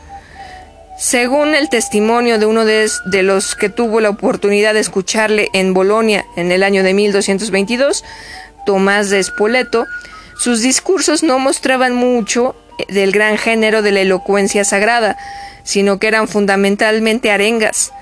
Según 1.01 1.55
el 1.55 1.71
testimonio 1.71 2.39
de 2.39 2.45
uno 2.45 2.67
de, 2.67 2.91
los 3.23 3.55
que 3.55 3.71
tuvo 3.71 4.03
la 4.03 4.11
oportunidad 4.11 4.75
de 4.75 4.81
escucharle 4.81 5.49
en 5.55 5.73
Bolonia 5.73 6.27
en 6.37 6.53
el 6.53 6.63
año 6.63 6.83
de 6.83 6.93
1222, 6.93 8.05
Tomás 8.67 9.09
de 9.09 9.23
Spoleto, 9.23 9.87
sus 10.37 10.61
discursos 10.61 11.23
no 11.23 11.39
mostraban 11.39 11.95
mucho 11.95 12.55
del 12.91 13.13
gran 13.13 13.39
género 13.39 13.81
de 13.81 13.93
la 13.93 14.01
elocuencia 14.03 14.63
sagrada, 14.63 15.17
sino 15.65 15.99
que 15.99 16.07
eran 16.07 16.29
fundamentalmente 16.29 17.31
arengas. 17.31 17.93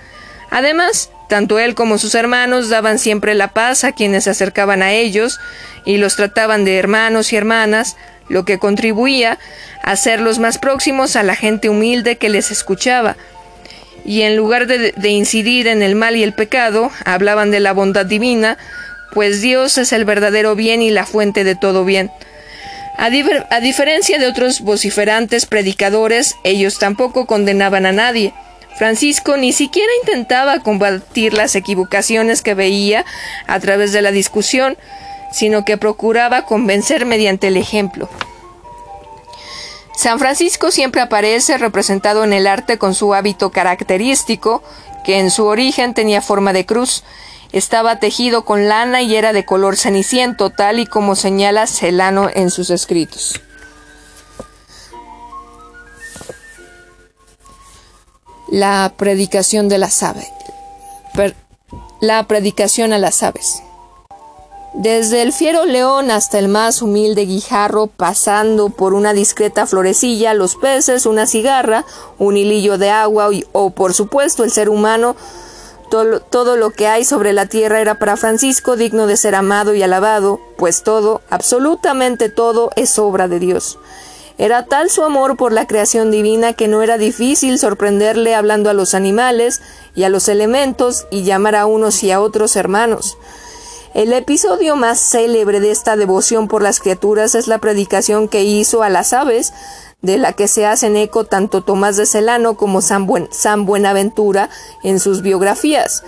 Además, 0.51 1.09
tanto 1.29 1.59
él 1.59 1.75
como 1.75 1.99
sus 1.99 2.15
hermanos 2.15 2.69
daban 2.69 2.99
siempre 2.99 3.35
la 3.35 3.49
paz 3.49 3.85
a 3.85 3.93
quienes 3.93 4.25
se 4.25 4.31
acercaban 4.31 4.83
a 4.83 4.93
ellos 4.93 5.39
y 5.85 5.99
los 5.99 6.17
trataban 6.17 6.65
de 6.65 6.79
hermanos 6.79 7.33
y 7.33 7.37
hermanas, 7.37 7.97
lo 8.29 8.45
que 8.45 8.59
contribuía 8.59 9.39
a 9.83 9.93
hacerlos 9.93 10.39
más 10.39 10.59
próximos 10.59 11.17
a 11.17 11.23
la 11.23 11.35
gente 11.35 11.69
humilde 11.69 12.17
que 12.17 12.29
les 12.29 12.51
escuchaba. 12.51 13.17
Y 14.05 14.23
en 14.23 14.37
lugar 14.37 14.67
de, 14.67 15.09
incidir 15.11 15.67
en 15.67 15.83
el 15.83 15.95
mal 15.95 16.17
y 16.17 16.23
el 16.23 16.33
pecado, 16.33 16.91
hablaban 17.05 17.51
de 17.51 17.61
la 17.61 17.73
bondad 17.73 18.07
divina, 18.07 18.57
pues 19.13 19.43
Dios 19.43 19.77
es 19.77 19.93
el 19.93 20.05
verdadero 20.05 20.55
bien 20.55 20.81
y 20.81 20.91
la 20.91 21.05
fuente 21.05 21.45
de 21.45 21.55
todo 21.55 21.85
bien. 21.85 22.11
A, 22.97 23.11
a 23.51 23.61
diferencia 23.61 24.19
de 24.19 24.27
otros 24.27 24.61
vociferantes 24.61 25.47
predicadores, 25.47 26.37
ellos 26.43 26.79
tampoco 26.79 27.27
condenaban 27.27 27.87
a 27.87 27.93
nadie. 27.93 28.33
Francisco 28.79 29.37
ni 29.37 29.53
siquiera 29.53 29.91
intentaba 30.03 30.61
combatir 30.61 31.35
las 31.35 31.57
equivocaciones 31.57 32.43
que 32.43 32.55
veía 32.55 33.05
a 33.49 33.59
través 33.59 33.93
de 33.93 34.03
la 34.03 34.13
discusión, 34.13 34.79
sino 35.33 35.65
que 35.65 35.77
procuraba 35.77 36.43
convencer 36.43 37.05
mediante 37.05 37.49
el 37.49 37.57
ejemplo. 37.57 38.09
San 39.97 40.21
Francisco 40.21 40.71
siempre 40.71 41.01
aparece 41.01 41.59
representado 41.59 42.23
en 42.23 42.33
el 42.33 42.47
arte 42.47 42.79
con 42.79 42.95
su 42.95 43.15
hábito 43.15 43.51
característico, 43.51 44.63
que 45.05 45.19
en 45.19 45.33
su 45.33 45.47
origen 45.47 45.93
tenía 45.93 46.23
forma 46.23 46.53
de 46.53 46.65
cruz. 46.65 47.03
Estaba 47.51 47.99
tejido 47.99 48.45
con 48.45 48.69
lana 48.69 49.03
y 49.03 49.17
era 49.17 49.33
de 49.33 49.45
color 49.45 49.77
ceniciento, 49.77 50.51
tal 50.51 50.79
y 50.79 50.87
como 50.87 51.17
señala 51.17 51.67
Celano 51.67 52.31
en 52.33 52.51
sus 52.51 52.71
escritos. 52.71 53.41
La 58.51 58.95
predicación 58.97 59.69
de 59.69 59.77
las 59.77 60.03
aves. 60.03 60.33
la 62.01 62.23
predicación 62.27 62.93
a 62.93 62.99
las 62.99 63.23
aves. 63.23 63.63
Desde 64.73 65.23
el 65.23 65.33
fiero 65.33 65.67
león 65.67 66.11
hasta 66.11 66.39
el 66.39 66.49
más 66.49 66.81
humilde 66.81 67.27
guijarro, 67.27 67.89
pasando 67.89 68.71
por 68.71 68.95
una 68.95 69.13
discreta 69.13 69.67
florecilla, 69.67 70.33
los 70.33 70.57
peces, 70.57 71.05
una 71.05 71.27
cigarra, 71.27 71.85
un 72.19 72.37
hilillo 72.37 72.79
de 72.79 72.91
agua 72.91 73.29
o, 73.53 73.71
por 73.71 73.93
supuesto, 73.93 74.45
el 74.45 74.53
ser 74.53 74.69
humano, 74.69 75.17
todo, 75.91 76.21
todo, 76.21 76.57
lo 76.57 76.71
que 76.71 76.87
hay 76.87 77.05
sobre 77.05 77.33
la 77.33 77.47
tierra 77.47 77.81
era 77.81 77.99
para 77.99 78.17
Francisco 78.17 78.77
digno 78.77 79.07
de 79.07 79.17
ser 79.17 79.35
amado 79.35 79.75
y 79.75 79.83
alabado, 79.83 80.41
pues 80.57 80.83
todo, 80.85 81.23
absolutamente 81.29 82.29
todo, 82.29 82.71
es 82.77 82.99
obra 82.99 83.27
de 83.27 83.41
Dios. 83.41 83.79
Era 84.39 84.67
tal 84.67 84.89
su 84.89 85.03
amor 85.03 85.37
por 85.37 85.53
la 85.53 85.67
creación 85.67 86.13
divina 86.13 86.53
que 86.53 86.69
no 86.69 86.81
era 86.81 86.97
difícil 86.97 87.59
sorprenderle 87.59 88.37
hablando 88.37 88.71
a 88.71 88.73
los 88.73 88.95
animales 88.95 89.61
y 89.97 90.05
a 90.05 90.09
los 90.09 90.29
elementos 90.29 91.09
y 91.11 91.25
llamar 91.25 91.57
a 91.57 91.67
unos 91.67 92.05
y 92.05 92.13
a 92.13 92.21
otros 92.21 92.55
hermanos. 92.55 93.19
El 93.95 94.13
episodio 94.13 94.77
más 94.77 95.01
célebre 95.01 95.59
de 95.59 95.73
esta 95.73 95.97
devoción 95.97 96.47
por 96.47 96.63
las 96.63 96.79
criaturas 96.79 97.35
es 97.35 97.49
la 97.49 97.59
predicación 97.59 98.29
que 98.29 98.45
hizo 98.45 98.85
a 98.85 98.91
las 98.91 99.13
aves, 99.13 99.53
de 100.03 100.19
la 100.19 100.33
que 100.35 100.47
se 100.47 100.67
hacen 100.67 100.97
eco 100.97 101.25
tanto 101.25 101.63
Tomás 101.63 101.97
de 101.97 102.07
Celano 102.07 102.57
como 102.57 102.81
San, 102.81 103.07
Buenaventura 103.67 104.51
en 104.85 105.01
sus 105.01 105.23
biografías. 105.23 106.05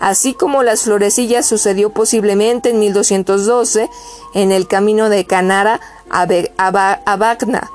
Así 0.00 0.34
como 0.34 0.62
las 0.62 0.82
florecillas 0.82 1.46
sucedió 1.46 1.90
posiblemente 1.90 2.70
en 2.70 2.78
1212 2.78 3.88
en 4.34 4.52
el 4.52 4.68
camino 4.68 5.08
de 5.08 5.24
Canara 5.24 5.80
a, 6.10 7.16
Bagna. 7.16 7.70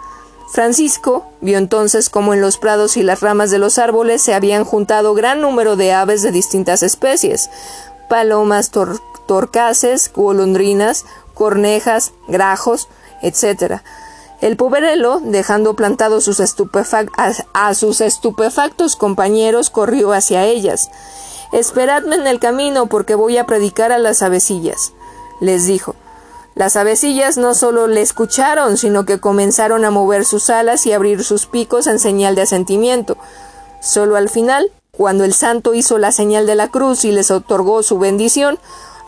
Francisco 0.51 1.25
vio 1.39 1.57
entonces 1.57 2.09
como 2.09 2.33
en 2.33 2.41
los 2.41 2.57
prados 2.57 2.97
y 2.97 3.03
las 3.03 3.21
ramas 3.21 3.51
de 3.51 3.57
los 3.57 3.79
árboles 3.79 4.21
se 4.21 4.33
habían 4.33 4.65
juntado 4.65 5.13
gran 5.13 5.41
número 5.41 5.75
de 5.77 5.93
aves 5.93 6.21
de 6.21 6.31
distintas 6.31 6.83
especies, 6.83 7.49
palomas, 8.09 8.71
torcaces, 9.25 10.11
golondrinas, 10.13 11.05
cornejas, 11.33 12.11
grajos, 12.27 12.89
etc. 13.21 13.81
El 14.41 14.57
poverelo, 14.57 15.21
dejando 15.23 15.75
plantados 15.75 16.27
a, 17.53 17.73
sus 17.73 18.01
estupefactos 18.01 18.95
compañeros, 18.95 19.69
corrió 19.69 20.13
hacia 20.13 20.45
ellas. 20.45 20.89
Esperadme 21.51 22.15
en 22.15 22.27
el 22.27 22.39
camino 22.39 22.88
porque 22.88 23.15
voy 23.15 23.38
a 23.38 23.46
predicar 23.46 23.91
a 23.91 23.98
las 23.98 24.22
avecillas, 24.22 24.93
les 25.39 25.65
dijo. 25.65 25.96
Las 26.55 26.75
avecillas 26.75 27.38
no 27.38 27.53
solo 27.53 27.88
le 27.88 28.01
escucharon, 28.01 28.77
sino 28.77 29.05
que 29.05 29.20
comenzaron 29.20 29.86
a 29.86 29.91
mover 29.91 30.25
sus 30.25 30.50
alas 30.50 30.86
y 30.86 30.93
abrir 30.93 31.24
sus 31.24 31.46
picos 31.46 31.88
en 31.88 32.00
señal 32.00 32.36
de 32.36 32.41
asentimiento. 32.41 33.17
Solo 33.81 34.15
al 34.17 34.29
final, 34.29 34.72
cuando 34.91 35.24
el 35.24 35.34
santo 35.34 35.74
hizo 35.74 35.98
la 35.98 36.12
señal 36.12 36.46
de 36.46 36.55
la 36.55 36.67
cruz 36.67 37.05
y 37.05 37.12
les 37.12 37.31
otorgó 37.31 37.84
su 37.84 38.00
bendición, 38.00 38.60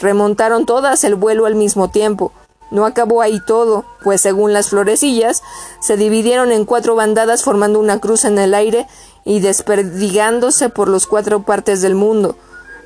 Remontaron 0.03 0.65
todas 0.65 1.05
el 1.05 1.15
vuelo 1.15 1.45
al 1.45 1.55
mismo 1.55 1.89
tiempo. 1.89 2.33
No 2.71 2.85
acabó 2.85 3.21
ahí 3.21 3.39
todo, 3.45 3.85
pues 4.03 4.19
según 4.19 4.51
las 4.51 4.69
florecillas, 4.69 5.43
se 5.79 5.95
dividieron 5.95 6.51
en 6.51 6.65
cuatro 6.65 6.95
bandadas 6.95 7.43
formando 7.43 7.79
una 7.79 7.99
cruz 7.99 8.25
en 8.25 8.37
el 8.37 8.53
aire 8.53 8.85
y 9.25 9.39
desperdigándose 9.39 10.69
por 10.69 10.89
las 10.89 11.07
cuatro 11.07 11.43
partes 11.43 11.81
del 11.81 11.95
mundo. 11.95 12.35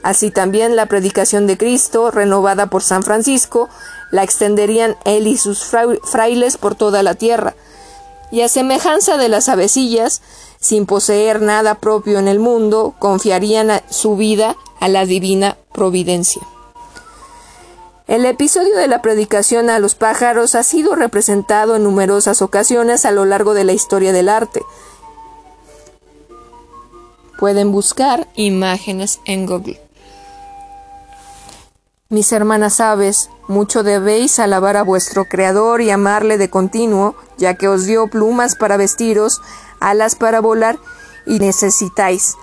Así 0.03 0.32
también 0.32 0.75
la 0.75 0.86
predicación 0.86 1.48
de 1.48 1.58
Cristo, 1.58 2.12
renovada 2.12 2.67
por 2.67 2.84
San 2.84 3.03
Francisco, 3.03 3.70
la 4.12 4.24
extenderían 4.24 4.96
él 5.06 5.27
y 5.27 5.38
sus 5.38 5.65
frailes 5.65 6.58
por 6.58 6.75
toda 6.75 7.03
la 7.03 7.15
tierra. 7.15 7.56
Y 8.32 8.41
a 8.41 8.50
semejanza 8.50 9.17
de 9.17 9.29
las 9.29 9.50
avecillas, 9.50 10.22
sin 10.60 10.86
poseer 10.86 11.41
nada 11.41 11.75
propio 11.75 12.20
en 12.20 12.27
el 12.27 12.39
mundo, 12.39 12.94
confiarían 13.00 13.82
su 13.89 14.15
vida 14.15 14.56
a 14.79 14.88
la 14.88 15.06
divina 15.06 15.58
providencia. 15.74 16.41
El 18.08 18.25
episodio 18.25 18.77
de 18.77 18.88
la 18.88 19.01
predicación 19.01 19.70
a 19.70 19.79
los 19.79 19.96
pájaros 19.96 20.56
ha 20.56 20.63
sido 20.63 20.96
representado 20.96 21.75
en 21.75 21.84
numerosas 21.84 22.41
ocasiones 22.41 23.06
a 23.06 23.12
lo 23.12 23.25
largo 23.25 23.53
de 23.53 23.65
la 23.65 23.74
historia 23.74 24.13
del 24.13 24.29
arte. 24.29 24.62
Pueden 27.38 27.72
buscar 27.72 28.27
imágenes 28.36 29.20
en 29.25 29.46
Google. 29.46 29.79
Mis 32.10 32.32
hermanas 32.32 32.79
aves, 32.79 33.29
mucho 33.48 33.84
debéis 33.84 34.39
alabar 34.39 34.75
a 34.75 34.84
vuestro 34.84 35.25
Creador 35.25 35.82
y 35.82 35.91
amarle 35.91 36.38
de 36.38 36.50
continuo, 36.50 37.15
ya 37.38 37.53
que 37.53 37.67
os 37.67 37.86
dio 37.86 38.08
plumas 38.08 38.56
para 38.56 38.77
vestiros, 38.77 39.41
alas 39.79 40.15
para 40.15 40.39
volar, 40.39 40.79
y 41.27 41.38
necesitáis. 41.39 42.36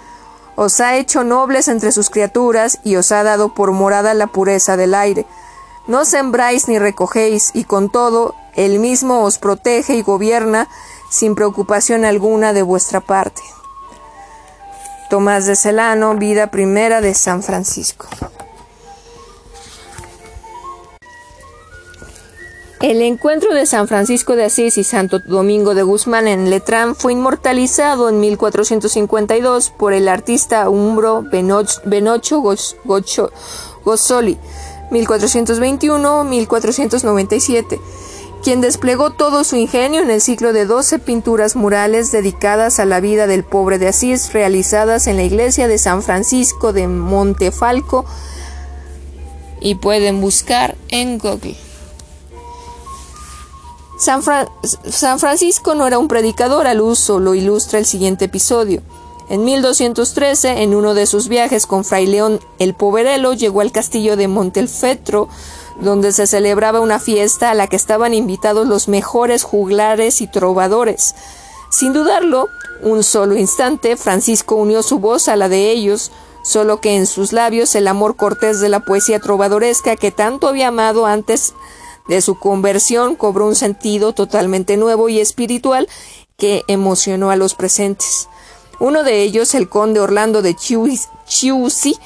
Os 0.54 0.80
ha 0.80 0.96
hecho 0.96 1.24
nobles 1.24 1.66
entre 1.66 1.90
sus 1.90 2.08
criaturas 2.08 2.78
y 2.84 2.94
os 2.94 3.10
ha 3.10 3.24
dado 3.24 3.52
por 3.52 3.72
morada 3.72 4.14
la 4.14 4.28
pureza 4.28 4.76
del 4.76 4.94
aire. 4.94 5.26
No 5.88 6.04
sembráis 6.04 6.68
ni 6.68 6.78
recogéis, 6.78 7.50
y 7.54 7.64
con 7.64 7.90
todo, 7.90 8.34
él 8.54 8.78
mismo 8.78 9.22
os 9.22 9.38
protege 9.38 9.96
y 9.96 10.02
gobierna 10.02 10.68
sin 11.10 11.34
preocupación 11.34 12.04
alguna 12.04 12.52
de 12.52 12.62
vuestra 12.62 13.00
parte. 13.00 13.42
Tomás 15.10 15.46
de 15.46 15.56
Celano, 15.56 16.16
vida 16.16 16.50
primera 16.50 17.00
de 17.00 17.14
San 17.14 17.42
Francisco. 17.42 18.06
El 22.84 23.00
encuentro 23.00 23.54
de 23.54 23.64
San 23.64 23.88
Francisco 23.88 24.36
de 24.36 24.44
Asís 24.44 24.76
y 24.76 24.84
Santo 24.84 25.20
Domingo 25.20 25.74
de 25.74 25.82
Guzmán 25.82 26.28
en 26.28 26.50
Letrán 26.50 26.94
fue 26.94 27.14
inmortalizado 27.14 28.10
en 28.10 28.20
1452 28.20 29.70
por 29.70 29.94
el 29.94 30.06
artista 30.06 30.68
umbro 30.68 31.22
Benocho 31.22 32.42
Gozzoli, 32.42 34.36
1421-1497, 34.90 37.80
quien 38.44 38.60
desplegó 38.60 39.10
todo 39.10 39.42
su 39.42 39.56
ingenio 39.56 40.02
en 40.02 40.10
el 40.10 40.20
ciclo 40.20 40.52
de 40.52 40.66
12 40.66 40.98
pinturas 40.98 41.56
murales 41.56 42.12
dedicadas 42.12 42.78
a 42.78 42.84
la 42.84 43.00
vida 43.00 43.26
del 43.26 43.42
pobre 43.42 43.78
de 43.78 43.88
Asís, 43.88 44.34
realizadas 44.34 45.06
en 45.06 45.16
la 45.16 45.22
iglesia 45.22 45.66
de 45.66 45.78
San 45.78 46.02
Francisco 46.02 46.74
de 46.74 46.86
Montefalco, 46.86 48.04
y 49.60 49.76
pueden 49.76 50.20
buscar 50.20 50.76
en 50.90 51.16
Google. 51.16 51.56
San, 53.98 54.22
Francisco 54.22 55.74
no 55.74 55.86
era 55.86 55.98
un 55.98 56.08
predicador 56.08 56.66
al 56.66 56.82
uso, 56.82 57.20
lo 57.20 57.34
ilustra 57.34 57.78
el 57.78 57.86
siguiente 57.86 58.26
episodio. 58.26 58.82
En 59.30 59.42
1213, 59.42 60.62
en 60.62 60.74
uno 60.74 60.92
de 60.92 61.06
sus 61.06 61.28
viajes 61.28 61.64
con 61.64 61.82
Fray 61.82 62.06
León 62.06 62.40
el 62.58 62.74
Poverelo, 62.74 63.32
llegó 63.32 63.62
al 63.62 63.72
castillo 63.72 64.18
de 64.18 64.28
Montelfetro, 64.28 65.30
donde 65.80 66.12
se 66.12 66.26
celebraba 66.26 66.80
una 66.80 66.98
fiesta 66.98 67.50
a 67.50 67.54
la 67.54 67.66
que 67.66 67.76
estaban 67.76 68.14
invitados 68.14 68.66
los 68.66 68.88
mejores 68.88 69.42
juglares 69.42 70.20
y 70.20 70.26
trovadores. 70.26 71.14
Sin 71.70 71.92
dudarlo, 71.92 72.48
un 72.82 73.02
solo 73.02 73.36
instante, 73.36 73.96
Francisco 73.96 74.54
unió 74.54 74.82
su 74.82 74.98
voz 74.98 75.28
a 75.28 75.36
la 75.36 75.48
de 75.48 75.70
ellos, 75.70 76.12
solo 76.42 76.80
que 76.80 76.96
en 76.96 77.06
sus 77.06 77.32
labios 77.32 77.74
el 77.74 77.88
amor 77.88 78.16
cortés 78.16 78.60
de 78.60 78.68
la 78.68 78.80
poesía 78.80 79.18
trovadoresca 79.18 79.96
que 79.96 80.10
tanto 80.10 80.48
había 80.48 80.68
amado 80.68 81.06
antes 81.06 81.54
de 82.08 82.20
su 82.20 82.38
conversión 82.38 83.16
cobró 83.16 83.46
un 83.46 83.54
sentido 83.54 84.12
totalmente 84.12 84.76
nuevo 84.76 85.08
y 85.08 85.20
espiritual 85.20 85.88
que 86.36 86.62
emocionó 86.68 87.30
a 87.30 87.36
los 87.36 87.54
presentes. 87.54 88.28
Uno 88.78 89.04
de 89.04 89.22
ellos, 89.22 89.54
el 89.54 89.68
conde 89.68 90.00
Orlando 90.00 90.42
de 90.42 90.54
Chiusi, 90.54 91.96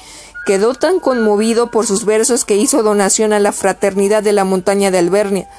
quedó 0.45 0.73
tan 0.73 0.99
conmovido 0.99 1.71
por 1.71 1.85
sus 1.85 2.05
versos 2.05 2.45
que 2.45 2.57
hizo 2.57 2.83
donación 2.83 3.33
a 3.33 3.39
la 3.39 3.51
fraternidad 3.51 4.23
de 4.23 4.33
la 4.33 4.45
montaña 4.45 4.91
de 4.91 4.99
Albernia. 4.99 5.49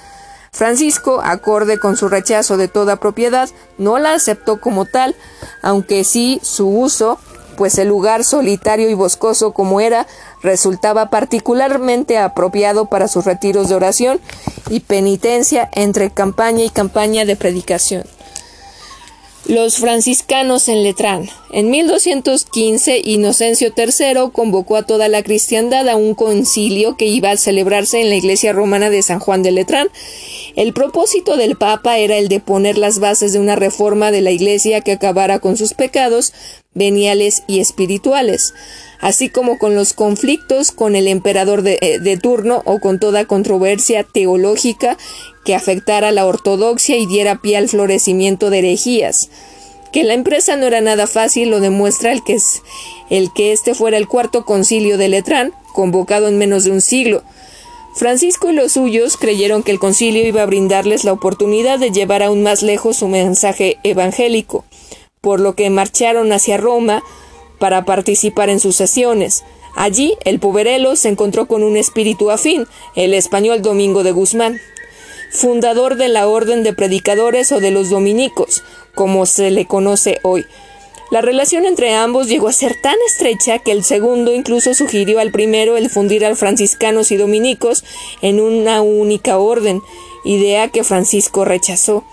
Francisco, 0.52 1.20
acorde 1.22 1.78
con 1.78 1.96
su 1.96 2.08
rechazo 2.08 2.56
de 2.56 2.68
toda 2.68 2.96
propiedad, 2.96 3.49
no 3.78 3.99
la 3.99 4.14
aceptó 4.14 4.60
como 4.60 4.84
tal, 4.84 5.14
aunque 5.62 6.04
sí 6.04 6.40
su 6.42 6.68
uso 6.68 7.18
pues 7.56 7.76
el 7.76 7.88
lugar 7.88 8.25
solitario 8.25 8.88
y 8.88 8.94
boscoso 8.94 9.52
como 9.52 9.82
era 9.82 10.06
resultaba 10.42 11.10
particularmente 11.10 12.16
apropiado 12.16 12.87
para 12.87 13.06
sus 13.06 13.26
retiros 13.26 13.68
de 13.68 13.75
oración 13.75 14.18
y 14.70 14.80
penitencia 14.80 15.68
entre 15.72 16.10
campaña 16.10 16.64
y 16.64 16.70
campaña 16.70 17.26
de 17.26 17.37
predicación. 17.37 18.04
Los 19.47 19.78
franciscanos 19.78 20.68
en 20.68 20.82
Letrán. 20.82 21.28
En 21.50 21.70
1215, 21.70 23.00
Inocencio 23.02 23.73
III 23.75 24.30
convocó 24.32 24.76
a 24.76 24.82
toda 24.82 25.09
la 25.09 25.23
cristiandad 25.23 25.88
a 25.88 25.97
un 25.97 26.14
concilio 26.14 26.97
que 26.97 27.06
iba 27.06 27.30
a 27.30 27.37
celebrarse 27.37 28.00
en 28.00 28.11
la 28.11 28.16
iglesia 28.16 28.52
romana 28.52 28.90
de 28.90 29.02
San 29.02 29.18
Juan 29.18 29.42
de 29.42 29.50
Letrán. 29.50 29.88
El 30.56 30.73
propósito 30.75 31.37
del 31.37 31.56
Papa 31.56 31.99
era 31.99 32.16
el 32.16 32.28
de 32.28 32.40
poner 32.40 32.76
las 32.76 33.00
bases 33.00 33.32
de 33.32 33.40
una 33.40 33.56
reforma 33.56 34.11
de 34.11 34.20
la 34.20 34.30
iglesia 34.30 34.82
que 34.82 34.92
acabara 34.92 35.38
con 35.38 35.56
sus 35.56 35.73
pecados 35.73 36.32
veniales 36.75 37.42
y 37.49 37.59
espirituales, 37.59 38.54
así 39.00 39.28
como 39.28 39.59
con 39.59 39.75
los 39.75 39.92
conflictos 39.92 40.70
con 40.70 40.94
el 40.94 41.09
emperador 41.09 41.62
de, 41.62 41.78
eh, 41.80 41.99
de 41.99 42.16
turno 42.16 42.62
o 42.64 42.78
con 42.78 43.00
toda 43.00 43.25
controversia 43.25 44.04
teológica 44.04 44.97
que 45.44 45.54
afectara 45.54 46.12
la 46.12 46.26
ortodoxia 46.26 46.97
y 46.97 47.06
diera 47.06 47.40
pie 47.40 47.56
al 47.56 47.68
florecimiento 47.68 48.50
de 48.50 48.59
herejías. 48.59 49.30
Que 49.92 50.04
la 50.04 50.14
empresa 50.14 50.56
no 50.56 50.66
era 50.66 50.80
nada 50.80 51.06
fácil 51.06 51.50
lo 51.50 51.61
demuestra 51.61 52.12
el 52.12 52.23
que, 52.23 52.35
es, 52.35 52.62
el 53.09 53.32
que 53.32 53.52
este 53.52 53.75
fuera 53.75 53.97
el 53.97 54.06
cuarto 54.06 54.44
concilio 54.44 54.99
de 54.99 55.09
Letrán, 55.09 55.52
convocado 55.73 56.28
en 56.28 56.38
menos 56.38 56.64
de 56.64 56.71
un 56.71 56.80
siglo. 56.80 57.23
Francisco 57.95 58.50
y 58.50 58.52
los 58.52 58.73
suyos 58.73 59.17
creyeron 59.17 59.64
que 59.64 59.73
el 59.73 59.80
concilio 59.80 60.25
iba 60.25 60.43
a 60.43 60.47
brindarles 60.47 61.02
la 61.02 61.12
oportunidad 61.12 61.80
de 61.80 61.91
llevar 61.91 62.23
aún 62.23 62.43
más 62.43 62.62
lejos 62.62 62.99
su 62.99 63.08
mensaje 63.08 63.78
evangélico, 63.82 64.64
por 65.21 65.41
lo 65.41 65.56
que 65.56 65.71
marcharon 65.71 66.30
hacia 66.32 66.56
Roma 66.56 67.02
para 67.58 67.84
participar 67.84 68.49
en 68.49 68.60
sus 68.60 68.76
sesiones. 68.76 69.43
Allí 69.75 70.14
el 70.25 70.38
poverelo 70.38 70.95
se 70.95 71.08
encontró 71.08 71.47
con 71.47 71.64
un 71.64 71.76
espíritu 71.76 72.30
afín, 72.30 72.67
el 72.95 73.12
español 73.12 73.60
Domingo 73.60 74.04
de 74.04 74.12
Guzmán 74.12 74.60
fundador 75.30 75.97
de 75.97 76.08
la 76.08 76.26
Orden 76.26 76.62
de 76.62 76.73
Predicadores 76.73 77.52
o 77.52 77.60
de 77.60 77.71
los 77.71 77.88
Dominicos, 77.88 78.62
como 78.95 79.26
se 79.26 79.50
le 79.50 79.66
conoce 79.66 80.19
hoy. 80.23 80.45
La 81.10 81.21
relación 81.21 81.66
entre 81.66 81.95
ambos 81.95 82.28
llegó 82.28 82.49
a 82.49 82.52
ser 82.52 82.76
tan 82.80 82.97
estrecha 83.06 83.58
que 83.58 83.73
el 83.73 83.82
segundo 83.82 84.32
incluso 84.32 84.75
sugirió 84.75 85.19
al 85.19 85.32
primero 85.32 85.76
el 85.76 85.90
fundir 85.90 86.25
a 86.25 86.36
franciscanos 86.36 87.10
y 87.10 87.16
dominicos 87.16 87.84
en 88.23 88.40
una 88.40 88.80
única 88.82 89.38
orden, 89.38 89.82
idea 90.25 90.69
que 90.69 90.84
Francisco 90.84 91.45
rechazó. 91.45 92.04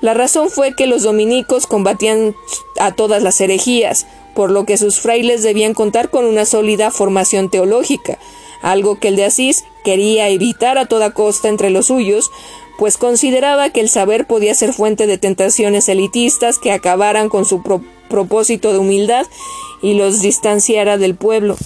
La 0.00 0.14
razón 0.14 0.50
fue 0.50 0.74
que 0.74 0.86
los 0.86 1.04
dominicos 1.04 1.66
combatían 1.66 2.34
a 2.80 2.92
todas 2.92 3.22
las 3.22 3.40
herejías, 3.40 4.06
por 4.34 4.50
lo 4.50 4.66
que 4.66 4.78
sus 4.78 4.98
frailes 4.98 5.42
debían 5.42 5.72
contar 5.72 6.10
con 6.10 6.24
una 6.24 6.44
sólida 6.44 6.90
formación 6.90 7.50
teológica, 7.50 8.18
algo 8.64 8.98
que 8.98 9.08
el 9.08 9.16
de 9.16 9.26
Asís 9.26 9.64
quería 9.84 10.28
evitar 10.28 10.78
a 10.78 10.86
toda 10.86 11.12
costa 11.12 11.48
entre 11.48 11.70
los 11.70 11.86
suyos, 11.86 12.30
pues 12.78 12.96
consideraba 12.96 13.70
que 13.70 13.80
el 13.80 13.88
saber 13.88 14.26
podía 14.26 14.54
ser 14.54 14.72
fuente 14.72 15.06
de 15.06 15.18
tentaciones 15.18 15.88
elitistas 15.88 16.58
que 16.58 16.72
acabaran 16.72 17.28
con 17.28 17.44
su 17.44 17.62
propósito 18.08 18.72
de 18.72 18.78
humildad 18.78 19.26
y 19.82 19.94
los 19.94 20.20
distanciara 20.20 20.96
del 20.96 21.14
pueblo. 21.14 21.56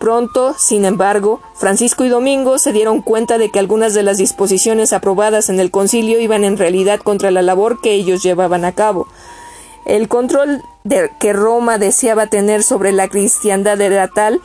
Pronto, 0.00 0.54
sin 0.58 0.84
embargo, 0.86 1.40
Francisco 1.54 2.04
y 2.04 2.08
Domingo 2.08 2.58
se 2.58 2.72
dieron 2.72 3.02
cuenta 3.02 3.36
de 3.36 3.50
que 3.50 3.58
algunas 3.58 3.92
de 3.92 4.02
las 4.02 4.16
disposiciones 4.16 4.94
aprobadas 4.94 5.50
en 5.50 5.60
el 5.60 5.70
concilio 5.70 6.18
iban 6.18 6.44
en 6.44 6.56
realidad 6.56 7.00
contra 7.00 7.30
la 7.30 7.42
labor 7.42 7.80
que 7.80 7.92
ellos 7.92 8.22
llevaban 8.22 8.64
a 8.64 8.72
cabo. 8.72 9.06
El 9.84 10.08
control 10.08 10.62
que 11.20 11.32
Roma 11.32 11.78
deseaba 11.78 12.26
tener 12.26 12.62
sobre 12.62 12.92
la 12.92 13.08
cristiandad 13.08 13.80
era 13.80 14.08
tal 14.08 14.40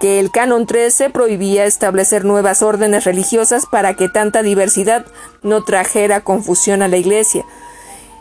que 0.00 0.20
el 0.20 0.30
canon 0.30 0.66
13 0.66 1.10
prohibía 1.10 1.64
establecer 1.64 2.24
nuevas 2.24 2.62
órdenes 2.62 3.04
religiosas 3.04 3.66
para 3.66 3.94
que 3.94 4.08
tanta 4.08 4.42
diversidad 4.42 5.06
no 5.42 5.64
trajera 5.64 6.20
confusión 6.20 6.82
a 6.82 6.88
la 6.88 6.96
Iglesia, 6.96 7.44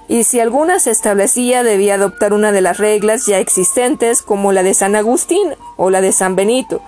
y 0.09 0.23
si 0.23 0.39
alguna 0.39 0.79
se 0.79 0.91
establecía 0.91 1.63
debía 1.63 1.95
adoptar 1.95 2.33
una 2.33 2.51
de 2.51 2.61
las 2.61 2.77
reglas 2.77 3.25
ya 3.25 3.39
existentes 3.39 4.21
como 4.21 4.53
la 4.53 4.63
de 4.63 4.73
San 4.73 4.95
Agustín 4.95 5.53
o 5.75 5.89
la 5.89 6.01
de 6.01 6.13
San 6.13 6.35
Benito. 6.35 6.81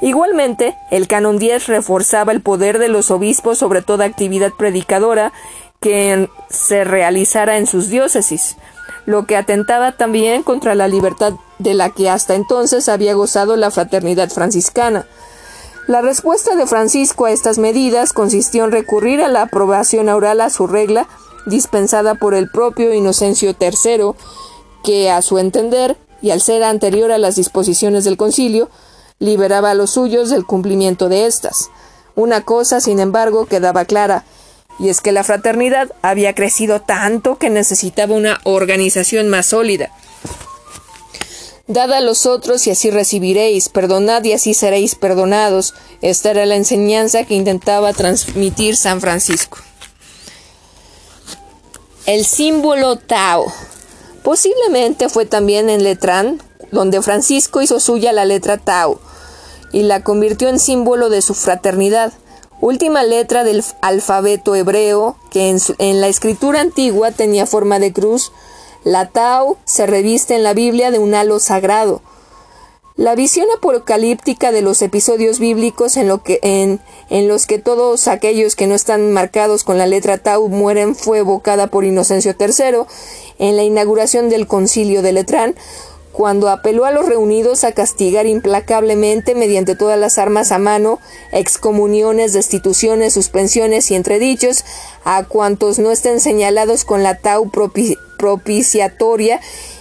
Igualmente, 0.00 0.76
el 0.90 1.06
canon 1.06 1.38
10 1.38 1.66
reforzaba 1.68 2.32
el 2.32 2.40
poder 2.40 2.78
de 2.78 2.88
los 2.88 3.10
obispos 3.10 3.58
sobre 3.58 3.80
toda 3.80 4.04
actividad 4.04 4.52
predicadora 4.52 5.32
que 5.84 6.30
se 6.48 6.82
realizara 6.82 7.58
en 7.58 7.66
sus 7.66 7.90
diócesis, 7.90 8.56
lo 9.04 9.26
que 9.26 9.36
atentaba 9.36 9.92
también 9.92 10.42
contra 10.42 10.74
la 10.74 10.88
libertad 10.88 11.34
de 11.58 11.74
la 11.74 11.90
que 11.90 12.08
hasta 12.08 12.34
entonces 12.34 12.88
había 12.88 13.12
gozado 13.12 13.54
la 13.56 13.70
fraternidad 13.70 14.30
franciscana. 14.30 15.06
La 15.86 16.00
respuesta 16.00 16.56
de 16.56 16.66
Francisco 16.66 17.26
a 17.26 17.32
estas 17.32 17.58
medidas 17.58 18.14
consistió 18.14 18.64
en 18.64 18.72
recurrir 18.72 19.20
a 19.20 19.28
la 19.28 19.42
aprobación 19.42 20.08
oral 20.08 20.40
a 20.40 20.48
su 20.48 20.66
regla, 20.66 21.06
dispensada 21.44 22.14
por 22.14 22.32
el 22.32 22.48
propio 22.48 22.94
Inocencio 22.94 23.54
III, 23.60 24.12
que, 24.82 25.10
a 25.10 25.20
su 25.20 25.36
entender, 25.36 25.98
y 26.22 26.30
al 26.30 26.40
ser 26.40 26.62
anterior 26.62 27.12
a 27.12 27.18
las 27.18 27.36
disposiciones 27.36 28.04
del 28.04 28.16
concilio, 28.16 28.70
liberaba 29.18 29.72
a 29.72 29.74
los 29.74 29.90
suyos 29.90 30.30
del 30.30 30.46
cumplimiento 30.46 31.10
de 31.10 31.26
éstas. 31.26 31.68
Una 32.14 32.40
cosa, 32.40 32.80
sin 32.80 33.00
embargo, 33.00 33.44
quedaba 33.44 33.84
clara, 33.84 34.24
y 34.78 34.88
es 34.88 35.00
que 35.00 35.12
la 35.12 35.24
fraternidad 35.24 35.92
había 36.02 36.34
crecido 36.34 36.80
tanto 36.80 37.38
que 37.38 37.50
necesitaba 37.50 38.14
una 38.14 38.40
organización 38.44 39.28
más 39.28 39.46
sólida. 39.46 39.90
Dad 41.66 41.92
a 41.94 42.00
los 42.00 42.26
otros 42.26 42.66
y 42.66 42.70
así 42.70 42.90
recibiréis, 42.90 43.70
perdonad 43.70 44.22
y 44.24 44.32
así 44.32 44.52
seréis 44.52 44.94
perdonados. 44.94 45.74
Esta 46.02 46.30
era 46.30 46.44
la 46.44 46.56
enseñanza 46.56 47.24
que 47.24 47.34
intentaba 47.34 47.94
transmitir 47.94 48.76
San 48.76 49.00
Francisco. 49.00 49.58
El 52.04 52.26
símbolo 52.26 52.96
Tao. 52.96 53.46
Posiblemente 54.22 55.08
fue 55.08 55.24
también 55.24 55.70
en 55.70 55.82
Letrán, 55.82 56.42
donde 56.70 57.00
Francisco 57.00 57.62
hizo 57.62 57.80
suya 57.80 58.12
la 58.12 58.26
letra 58.26 58.58
Tao 58.58 59.00
y 59.72 59.84
la 59.84 60.04
convirtió 60.04 60.48
en 60.48 60.60
símbolo 60.60 61.08
de 61.08 61.22
su 61.22 61.34
fraternidad, 61.34 62.12
última 62.64 63.02
letra 63.02 63.44
del 63.44 63.62
alfabeto 63.82 64.54
hebreo 64.54 65.16
que 65.30 65.54
en, 65.78 66.00
la 66.00 66.08
escritura 66.08 66.62
antigua 66.62 67.10
tenía 67.10 67.46
forma 67.46 67.78
de 67.78 67.92
cruz 67.92 68.32
la 68.84 69.08
Tau 69.08 69.58
se 69.64 69.86
reviste 69.86 70.34
en 70.34 70.42
la 70.42 70.54
Biblia 70.54 70.90
de 70.90 70.98
un 70.98 71.14
halo 71.14 71.40
sagrado. 71.40 72.00
La 72.96 73.14
visión 73.14 73.46
apocalíptica 73.56 74.52
de 74.52 74.62
los 74.62 74.80
episodios 74.80 75.40
bíblicos 75.40 75.96
en, 75.96 76.10
en, 76.42 77.28
los 77.28 77.46
que 77.46 77.58
todos 77.58 78.08
aquellos 78.08 78.56
que 78.56 78.66
no 78.66 78.74
están 78.74 79.12
marcados 79.12 79.64
con 79.64 79.78
la 79.78 79.86
letra 79.86 80.18
Tau 80.18 80.48
mueren 80.48 80.94
fue 80.94 81.18
evocada 81.18 81.66
por 81.66 81.84
Inocencio 81.84 82.34
III 82.38 82.84
en 83.38 83.56
la 83.56 83.62
inauguración 83.62 84.28
del 84.30 84.46
concilio 84.46 85.02
de 85.02 85.12
Letrán, 85.12 85.54
cuando 86.14 86.48
apeló 86.48 86.84
a 86.84 86.92
los 86.92 87.06
reunidos 87.06 87.64
a 87.64 87.72
castigar 87.72 88.26
implacablemente 88.26 89.34
mediante 89.34 89.74
todas 89.74 89.98
las 89.98 90.16
armas 90.16 90.52
a 90.52 90.58
mano, 90.60 91.00
excomuniones, 91.32 92.32
destituciones, 92.32 93.12
suspensiones 93.12 93.90
y 93.90 93.96
entredichos 93.96 94.64
a 95.04 95.24
cuantos 95.24 95.80
no 95.80 95.90
estén 95.90 96.20
señalados 96.20 96.84
con 96.84 97.02
la 97.02 97.18
tau 97.18 97.50
propiciatoria 98.16 99.40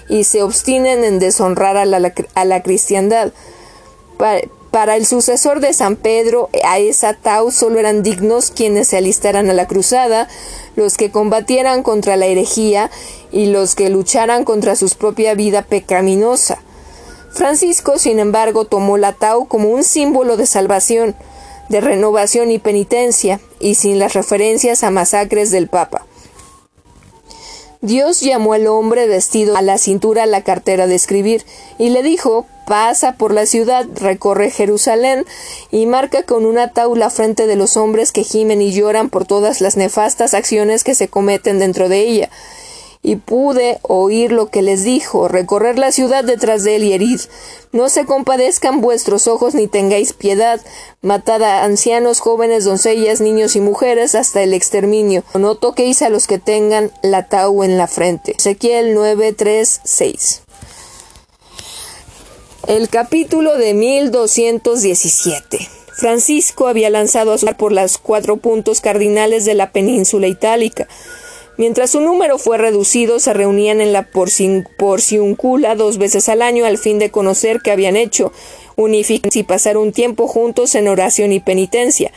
y 0.10 0.24
se 0.24 0.42
obstinen 0.42 1.04
en 1.04 1.20
deshonrar 1.20 1.78
a 1.78 1.86
la, 1.86 2.12
a 2.34 2.46
la 2.46 2.64
cristiandad. 2.64 3.32
Para 4.74 4.96
el 4.96 5.06
sucesor 5.06 5.60
de 5.60 5.72
San 5.72 5.96
Pedro, 5.96 6.50
a 6.64 6.80
esa 6.80 7.14
tau 7.14 7.52
solo 7.52 7.78
eran 7.78 8.02
dignos 8.02 8.50
quienes 8.50 8.88
se 8.88 8.98
alistaran 8.98 9.48
a 9.52 9.54
la 9.54 9.68
cruzada, 9.68 10.28
los 10.76 10.98
que 10.98 11.12
combatieran 11.12 11.84
contra 11.84 12.18
la 12.18 12.26
herejía 12.26 12.90
y 13.32 13.46
los 13.46 13.76
que 13.76 13.92
lucharan 13.92 14.46
contra 14.46 14.76
su 14.76 14.90
propia 14.90 15.36
vida 15.36 15.62
pecaminosa. 15.62 16.58
Francisco, 17.32 18.00
sin 18.00 18.18
embargo, 18.18 18.66
tomó 18.66 18.98
la 18.98 19.14
tau 19.14 19.46
como 19.46 19.70
un 19.70 19.84
símbolo 19.84 20.38
de 20.38 20.48
salvación, 20.48 21.16
de 21.70 21.80
renovación 21.80 22.50
y 22.50 22.58
penitencia, 22.58 23.40
y 23.60 23.76
sin 23.76 24.00
las 24.00 24.16
referencias 24.16 24.84
a 24.84 24.90
masacres 24.90 25.52
del 25.52 25.68
Papa. 25.68 26.08
Dios 27.82 28.22
llamó 28.22 28.54
al 28.54 28.66
hombre 28.66 29.06
vestido 29.06 29.56
a 29.56 29.62
la 29.62 29.78
cintura 29.78 30.26
la 30.26 30.42
cartera 30.42 30.88
de 30.88 30.96
escribir, 30.96 31.46
y 31.78 31.90
le 31.90 32.02
dijo 32.02 32.48
pasa 32.66 33.14
por 33.14 33.34
la 33.34 33.46
ciudad, 33.46 33.86
recorre 33.96 34.52
Jerusalén 34.52 35.26
y 35.72 35.86
marca 35.86 36.24
con 36.24 36.46
una 36.46 36.72
taula 36.72 37.10
frente 37.10 37.48
de 37.48 37.56
los 37.56 37.78
hombres 37.78 38.12
que 38.12 38.24
gimen 38.24 38.62
y 38.62 38.72
lloran 38.72 39.10
por 39.10 39.26
todas 39.26 39.62
las 39.62 39.78
nefastas 39.78 40.34
acciones 40.34 40.84
que 40.84 40.96
se 40.96 41.08
cometen 41.08 41.60
dentro 41.60 41.90
de 41.90 42.00
ella. 42.00 42.30
Y 43.06 43.18
pude 43.18 43.80
oír 43.82 44.32
lo 44.32 44.48
que 44.50 44.62
les 44.62 44.84
dijo, 44.84 45.28
recorrer 45.28 45.78
la 45.78 45.92
ciudad 45.92 46.24
detrás 46.24 46.64
de 46.64 46.78
él 46.78 46.86
y 46.86 46.94
herid. 46.94 47.20
No 47.74 47.90
se 47.90 48.06
compadezcan 48.06 48.80
vuestros 48.80 49.28
ojos 49.28 49.56
ni 49.56 49.68
tengáis 49.68 50.14
piedad. 50.14 50.62
Matad 51.02 51.44
a 51.44 51.66
ancianos, 51.66 52.22
jóvenes, 52.22 52.64
doncellas, 52.64 53.20
niños 53.20 53.58
y 53.58 53.60
mujeres 53.60 54.16
hasta 54.16 54.42
el 54.42 54.54
exterminio. 54.54 55.26
No 55.34 55.56
toquéis 55.56 56.02
a 56.02 56.08
los 56.08 56.28
que 56.28 56.40
tengan 56.40 56.92
la 57.02 57.28
tau 57.28 57.64
en 57.64 57.78
la 57.78 57.88
frente. 57.88 58.36
Ezequiel 58.38 58.94
9, 58.94 59.34
3, 59.34 59.82
6. 59.84 60.43
El 62.68 62.88
capítulo 62.88 63.58
de 63.58 63.74
1217. 63.74 65.68
Francisco 65.98 66.70
había 66.70 66.90
lanzado 66.90 67.34
a 67.34 67.38
su 67.38 67.46
por 67.58 67.74
los 67.74 67.98
cuatro 67.98 68.38
puntos 68.38 68.80
cardinales 68.80 69.44
de 69.44 69.54
la 69.54 69.74
península 69.74 70.28
itálica. 70.28 70.88
Mientras 71.58 71.90
su 71.92 72.00
número 72.00 72.38
fue 72.38 72.58
reducido, 72.58 73.20
se 73.20 73.34
reunían 73.34 73.82
en 73.82 73.92
la 73.92 74.08
porciuncula 74.78 75.76
dos 75.76 75.98
veces 75.98 76.30
al 76.30 76.42
año 76.42 76.64
al 76.66 76.78
fin 76.78 77.00
de 77.00 77.12
conocer 77.12 77.60
qué 77.62 77.72
habían 77.72 77.98
hecho, 77.98 78.32
unificarse 78.78 79.40
y 79.40 79.44
pasar 79.44 79.76
un 79.76 79.92
tiempo 79.92 80.30
juntos 80.30 80.74
en 80.76 80.88
oración 80.88 81.34
y 81.34 81.42
penitencia. 81.42 82.14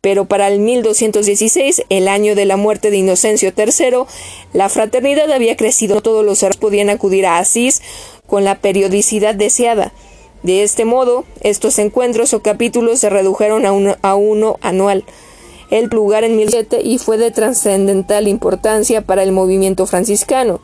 Pero 0.00 0.24
para 0.24 0.48
el 0.48 0.60
1216, 0.60 1.82
el 1.90 2.08
año 2.08 2.34
de 2.34 2.46
la 2.46 2.56
muerte 2.56 2.90
de 2.90 2.96
Inocencio 2.96 3.52
III, 3.54 4.04
la 4.54 4.68
fraternidad 4.70 5.30
había 5.30 5.56
crecido. 5.56 6.00
Todos 6.00 6.24
los 6.24 6.42
hermanos 6.42 6.56
podían 6.56 6.88
acudir 6.90 7.26
a 7.26 7.38
Asís 7.38 7.82
con 8.30 8.44
la 8.44 8.60
periodicidad 8.60 9.34
deseada. 9.34 9.92
De 10.44 10.62
este 10.62 10.84
modo, 10.84 11.24
estos 11.40 11.78
encuentros 11.78 12.32
o 12.32 12.40
capítulos 12.40 13.00
se 13.00 13.10
redujeron 13.10 13.66
a 13.66 13.72
uno, 13.72 13.96
a 14.00 14.14
uno 14.14 14.56
anual. 14.62 15.04
El 15.70 15.86
lugar 15.86 16.24
en 16.24 16.36
1007 16.36 16.80
y 16.82 16.98
fue 16.98 17.18
de 17.18 17.32
trascendental 17.32 18.28
importancia 18.28 19.02
para 19.02 19.24
el 19.24 19.32
movimiento 19.32 19.84
franciscano. 19.86 20.60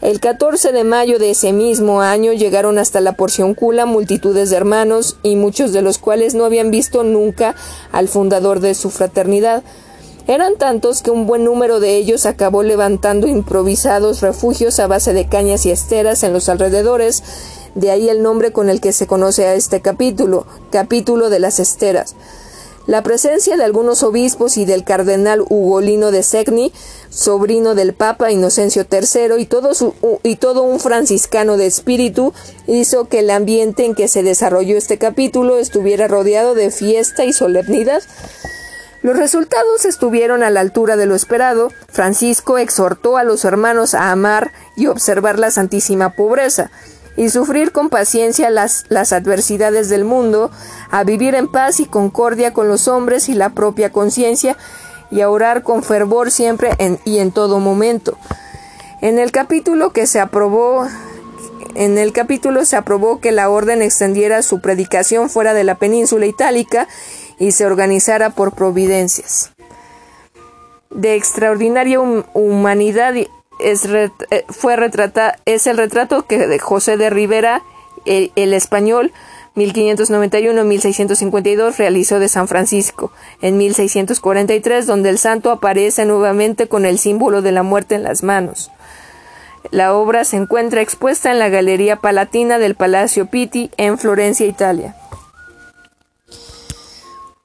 El 0.00 0.20
14 0.20 0.72
de 0.72 0.84
mayo 0.84 1.18
de 1.18 1.30
ese 1.30 1.52
mismo 1.52 2.00
año 2.00 2.32
llegaron 2.32 2.78
hasta 2.78 3.00
la 3.00 3.12
porción 3.12 3.54
cula 3.54 3.84
multitudes 3.84 4.48
de 4.48 4.56
hermanos 4.56 5.16
y 5.22 5.36
muchos 5.36 5.72
de 5.72 5.82
los 5.82 5.98
cuales 5.98 6.34
no 6.34 6.44
habían 6.44 6.70
visto 6.70 7.04
nunca 7.04 7.54
al 7.92 8.08
fundador 8.08 8.60
de 8.60 8.74
su 8.74 8.90
fraternidad. 8.90 9.62
Eran 10.28 10.56
tantos 10.56 11.00
que 11.00 11.10
un 11.10 11.26
buen 11.26 11.44
número 11.44 11.80
de 11.80 11.96
ellos 11.96 12.26
acabó 12.26 12.62
levantando 12.62 13.26
improvisados 13.26 14.20
refugios 14.20 14.78
a 14.78 14.86
base 14.86 15.14
de 15.14 15.26
cañas 15.26 15.64
y 15.64 15.70
esteras 15.70 16.22
en 16.22 16.34
los 16.34 16.50
alrededores, 16.50 17.22
de 17.74 17.90
ahí 17.90 18.10
el 18.10 18.22
nombre 18.22 18.52
con 18.52 18.68
el 18.68 18.82
que 18.82 18.92
se 18.92 19.06
conoce 19.06 19.46
a 19.46 19.54
este 19.54 19.80
capítulo, 19.80 20.46
capítulo 20.70 21.30
de 21.30 21.38
las 21.38 21.60
esteras. 21.60 22.14
La 22.86 23.02
presencia 23.02 23.56
de 23.56 23.64
algunos 23.64 24.02
obispos 24.02 24.58
y 24.58 24.66
del 24.66 24.84
cardenal 24.84 25.40
Ugolino 25.48 26.10
de 26.10 26.22
Segni, 26.22 26.74
sobrino 27.08 27.74
del 27.74 27.94
Papa 27.94 28.30
Inocencio 28.30 28.84
III, 28.90 29.40
y 29.40 29.46
todo, 29.46 29.70
y 30.22 30.36
todo 30.36 30.62
un 30.62 30.78
franciscano 30.78 31.56
de 31.56 31.64
espíritu, 31.64 32.34
hizo 32.66 33.08
que 33.08 33.20
el 33.20 33.30
ambiente 33.30 33.86
en 33.86 33.94
que 33.94 34.08
se 34.08 34.22
desarrolló 34.22 34.76
este 34.76 34.98
capítulo 34.98 35.56
estuviera 35.56 36.06
rodeado 36.06 36.54
de 36.54 36.70
fiesta 36.70 37.24
y 37.24 37.32
solemnidad. 37.32 38.02
Los 39.02 39.16
resultados 39.16 39.84
estuvieron 39.84 40.42
a 40.42 40.50
la 40.50 40.60
altura 40.60 40.96
de 40.96 41.06
lo 41.06 41.14
esperado. 41.14 41.70
Francisco 41.88 42.58
exhortó 42.58 43.16
a 43.16 43.24
los 43.24 43.44
hermanos 43.44 43.94
a 43.94 44.10
amar 44.10 44.52
y 44.76 44.86
observar 44.88 45.38
la 45.38 45.50
santísima 45.50 46.10
pobreza, 46.10 46.70
y 47.16 47.30
sufrir 47.30 47.72
con 47.72 47.90
paciencia 47.90 48.50
las, 48.50 48.84
las 48.88 49.12
adversidades 49.12 49.88
del 49.88 50.04
mundo, 50.04 50.50
a 50.90 51.04
vivir 51.04 51.34
en 51.34 51.48
paz 51.50 51.80
y 51.80 51.86
concordia 51.86 52.52
con 52.52 52.68
los 52.68 52.88
hombres 52.88 53.28
y 53.28 53.34
la 53.34 53.50
propia 53.50 53.90
conciencia, 53.90 54.56
y 55.10 55.20
a 55.20 55.30
orar 55.30 55.62
con 55.62 55.82
fervor 55.82 56.30
siempre 56.30 56.70
y 57.04 57.18
en 57.18 57.32
todo 57.32 57.60
momento. 57.60 58.18
En 59.00 59.18
el 59.18 59.30
capítulo 59.30 59.92
que 59.92 60.06
se 60.06 60.20
aprobó 60.20 60.86
en 61.74 61.96
el 61.96 62.12
capítulo 62.12 62.64
se 62.64 62.74
aprobó 62.74 63.20
que 63.20 63.30
la 63.30 63.48
orden 63.48 63.82
extendiera 63.82 64.42
su 64.42 64.60
predicación 64.60 65.30
fuera 65.30 65.54
de 65.54 65.62
la 65.62 65.76
península 65.76 66.26
itálica 66.26 66.88
y 67.38 67.52
se 67.52 67.66
organizara 67.66 68.30
por 68.30 68.52
providencias. 68.52 69.52
De 70.90 71.14
extraordinaria 71.14 72.00
humanidad 72.00 73.14
es, 73.60 73.84
eh, 73.84 74.10
fue 74.48 74.74
retrata, 74.76 75.36
es 75.44 75.66
el 75.66 75.76
retrato 75.76 76.26
que 76.26 76.58
José 76.58 76.96
de 76.96 77.10
Rivera, 77.10 77.62
el, 78.04 78.32
el 78.36 78.54
español, 78.54 79.12
1591-1652 79.54 81.76
realizó 81.76 82.18
de 82.20 82.28
San 82.28 82.48
Francisco, 82.48 83.12
en 83.42 83.58
1643, 83.58 84.86
donde 84.86 85.10
el 85.10 85.18
santo 85.18 85.50
aparece 85.50 86.04
nuevamente 86.04 86.68
con 86.68 86.86
el 86.86 86.98
símbolo 86.98 87.42
de 87.42 87.50
la 87.52 87.64
muerte 87.64 87.96
en 87.96 88.04
las 88.04 88.22
manos. 88.22 88.70
La 89.70 89.92
obra 89.94 90.24
se 90.24 90.36
encuentra 90.36 90.80
expuesta 90.80 91.30
en 91.32 91.40
la 91.40 91.50
Galería 91.50 91.96
Palatina 91.96 92.58
del 92.58 92.76
Palacio 92.76 93.26
Pitti 93.26 93.70
en 93.76 93.98
Florencia, 93.98 94.46
Italia 94.46 94.94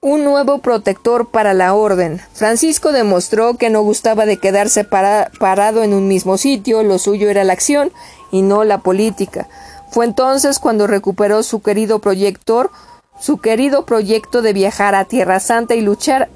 un 0.03 0.25
nuevo 0.25 0.57
protector 0.57 1.29
para 1.29 1.53
la 1.53 1.73
orden. 1.73 2.21
Francisco 2.33 2.91
demostró 2.91 3.53
que 3.53 3.69
no 3.69 3.81
gustaba 3.83 4.25
de 4.25 4.35
quedarse 4.35 4.83
parado 4.83 5.81
en 5.81 5.93
un 5.93 6.09
mismo 6.09 6.37
sitio, 6.37 6.83
lo 6.83 6.99
suyo 6.99 7.29
era 7.29 7.45
la 7.45 7.53
acción 7.53 7.89
y 8.29 8.41
no 8.41 8.65
la 8.65 8.79
política. 8.79 9.47
Fue 9.91 10.03
entonces 10.03 10.59
cuando 10.59 10.87
recuperó 10.87 11.41
su 11.41 11.61
querido 11.61 11.99
proyector, 11.99 12.69
su 13.17 13.37
querido 13.37 13.85
proyecto 13.85 14.41
de 14.41 14.51
viajar 14.51 14.93
a 14.93 15.05
Tierra 15.05 15.39
Santa 15.39 15.73
y 15.73 15.79
luchar 15.79 16.27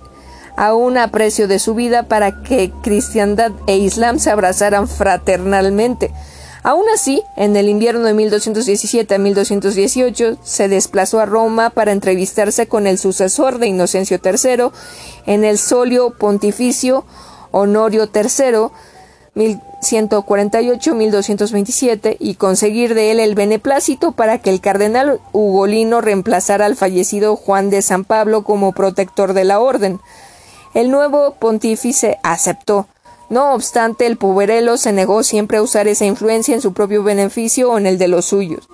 a 0.56 0.74
un 0.74 0.98
aprecio 0.98 1.50
de 1.50 1.60
su 1.60 1.76
vida 1.76 2.04
para 2.04 2.44
que 2.44 2.72
cristiandad 2.82 3.52
e 3.68 3.76
islam 3.76 4.20
se 4.20 4.32
abrazaran 4.32 4.88
fraternalmente. 4.88 6.14
Aún 6.68 6.84
así, 6.94 7.24
en 7.38 7.56
el 7.56 7.70
invierno 7.70 8.04
de 8.04 8.14
1217 8.14 9.16
a 9.16 9.18
1218 9.18 10.38
se 10.44 10.68
desplazó 10.68 11.22
a 11.22 11.26
Roma 11.26 11.70
para 11.70 11.94
entrevistarse 11.94 12.68
con 12.68 12.88
el 12.88 12.98
sucesor 12.98 13.58
de 13.58 13.68
Inocencio 13.68 14.20
III 14.22 14.72
en 15.28 15.46
el 15.46 15.60
solio 15.60 16.10
pontificio 16.10 17.06
Honorio 17.52 18.10
III 18.14 18.68
1148-1227 19.82 22.18
y 22.20 22.36
conseguir 22.36 22.96
de 22.96 23.12
él 23.12 23.22
el 23.22 23.34
beneplácito 23.34 24.12
para 24.12 24.40
que 24.40 24.50
el 24.50 24.60
cardenal 24.60 25.22
Ugolino 25.32 26.02
reemplazara 26.02 26.66
al 26.66 26.76
fallecido 26.76 27.38
Juan 27.38 27.70
de 27.70 27.82
San 27.82 28.04
Pablo 28.04 28.44
como 28.44 28.74
protector 28.74 29.32
de 29.32 29.46
la 29.46 29.62
orden. 29.62 30.02
El 30.74 30.92
nuevo 30.92 31.36
pontífice 31.36 32.20
aceptó, 32.24 32.88
no 33.30 33.54
obstante, 33.54 34.06
el 34.06 34.18
puberelo 34.18 34.78
se 34.78 34.94
negó 34.94 35.24
siempre 35.24 35.58
a 35.58 35.62
usar 35.62 35.88
esa 35.88 36.06
influencia 36.06 36.56
en 36.56 36.62
su 36.62 36.74
propio 36.74 37.04
beneficio 37.04 37.72
o 37.72 37.78
en 37.78 37.86
el 37.86 37.98
de 37.98 38.08
los 38.08 38.26
suyos. 38.26 38.70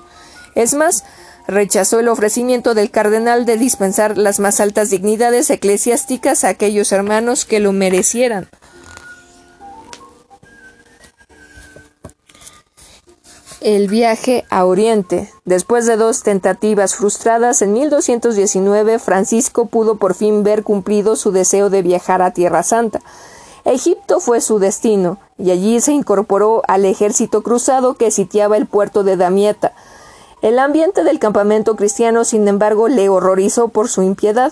Es 0.55 0.75
más, 0.75 1.03
rechazó 1.47 1.99
el 1.99 2.07
ofrecimiento 2.07 2.73
del 2.73 2.91
cardenal 2.91 3.45
de 3.45 3.57
dispensar 3.57 4.17
las 4.17 4.39
más 4.39 4.59
altas 4.59 4.89
dignidades 4.89 5.49
eclesiásticas 5.49 6.43
a 6.43 6.49
aquellos 6.49 6.91
hermanos 6.91 7.45
que 7.45 7.59
lo 7.59 7.73
merecieran. 7.73 8.47
El 13.59 13.87
viaje 13.87 14.43
a 14.49 14.65
Oriente. 14.65 15.31
Después 15.45 15.85
de 15.85 15.95
dos 15.95 16.21
tentativas 16.21 16.95
frustradas, 16.95 17.61
en 17.61 17.71
1219 17.71 18.99
Francisco 18.99 19.67
pudo 19.67 19.95
por 19.95 20.15
fin 20.15 20.43
ver 20.43 20.63
cumplido 20.63 21.15
su 21.15 21.31
deseo 21.31 21.69
de 21.69 21.81
viajar 21.81 22.21
a 22.21 22.31
Tierra 22.31 22.61
Santa. 22.61 22.99
Egipto 23.65 24.19
fue 24.19 24.41
su 24.41 24.59
destino, 24.59 25.19
y 25.37 25.51
allí 25.51 25.79
se 25.79 25.93
incorporó 25.93 26.61
al 26.67 26.83
ejército 26.83 27.43
cruzado 27.43 27.93
que 27.95 28.11
sitiaba 28.11 28.57
el 28.57 28.65
puerto 28.65 29.03
de 29.03 29.15
Damieta. 29.15 29.71
El 30.41 30.59
ambiente 30.59 31.05
del 31.05 31.19
campamento 31.19 31.77
cristiano, 31.77 32.25
sin 32.25 32.47
embargo, 32.49 32.89
le 32.89 33.07
horrorizó 33.07 33.69
por 33.69 33.87
su 33.87 34.01
impiedad, 34.01 34.51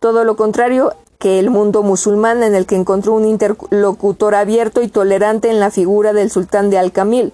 todo 0.00 0.24
lo 0.24 0.36
contrario 0.36 0.92
que 1.18 1.38
el 1.38 1.48
mundo 1.48 1.82
musulmán 1.82 2.42
en 2.42 2.54
el 2.54 2.66
que 2.66 2.74
encontró 2.74 3.14
un 3.14 3.24
interlocutor 3.24 4.34
abierto 4.34 4.82
y 4.82 4.88
tolerante 4.88 5.48
en 5.48 5.60
la 5.60 5.70
figura 5.70 6.12
del 6.12 6.30
sultán 6.30 6.68
de 6.68 6.78
Al-Kamil. 6.78 7.32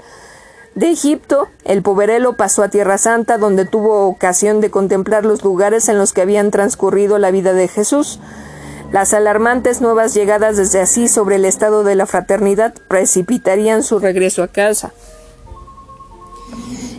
De 0.77 0.91
Egipto, 0.91 1.49
el 1.65 1.83
poverelo 1.83 2.37
pasó 2.37 2.63
a 2.63 2.69
Tierra 2.69 2.99
Santa, 2.99 3.39
donde 3.39 3.65
tuvo 3.65 4.07
ocasión 4.07 4.61
de 4.61 4.71
contemplar 4.71 5.25
los 5.25 5.43
lugares 5.43 5.89
en 5.89 5.99
los 5.99 6.13
que 6.13 6.21
habían 6.21 6.53
transcurrido 6.53 7.19
la 7.19 7.33
vida 7.33 7.55
de 7.55 7.67
Jesús. 7.67 8.21
Las 8.93 9.13
alarmantes 9.13 9.83
nuevas 9.83 10.15
llegadas 10.15 10.57
desde 10.57 10.81
así 10.81 11.09
sobre 11.09 11.37
el 11.37 11.45
estado 11.45 11.85
de 11.85 11.95
la 11.95 12.07
fraternidad 12.07 12.75
precipitarían 12.89 13.83
su 13.83 13.99
regreso 13.99 14.43
a 14.43 14.49
casa. 14.49 14.93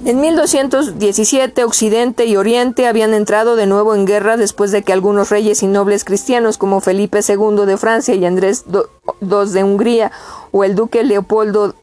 En 0.06 0.22
1217 0.22 1.64
Occidente 1.64 2.26
y 2.26 2.38
Oriente 2.38 2.88
habían 2.88 3.14
entrado 3.14 3.56
de 3.56 3.66
nuevo 3.66 3.96
en 3.96 4.06
guerra 4.06 4.38
después 4.38 4.72
de 4.72 4.84
que 4.84 4.94
algunos 4.94 5.30
reyes 5.30 5.62
y 5.62 5.68
nobles 5.68 6.06
cristianos 6.06 6.58
como 6.58 6.80
Felipe 6.80 7.20
II 7.28 7.66
de 7.66 7.78
Francia 7.78 8.16
y 8.16 8.26
Andrés 8.26 8.66
II 8.68 9.52
de 9.52 9.64
Hungría 9.64 10.12
o 10.52 10.64
el 10.64 10.76
duque 10.76 11.04
Leopoldo 11.04 11.76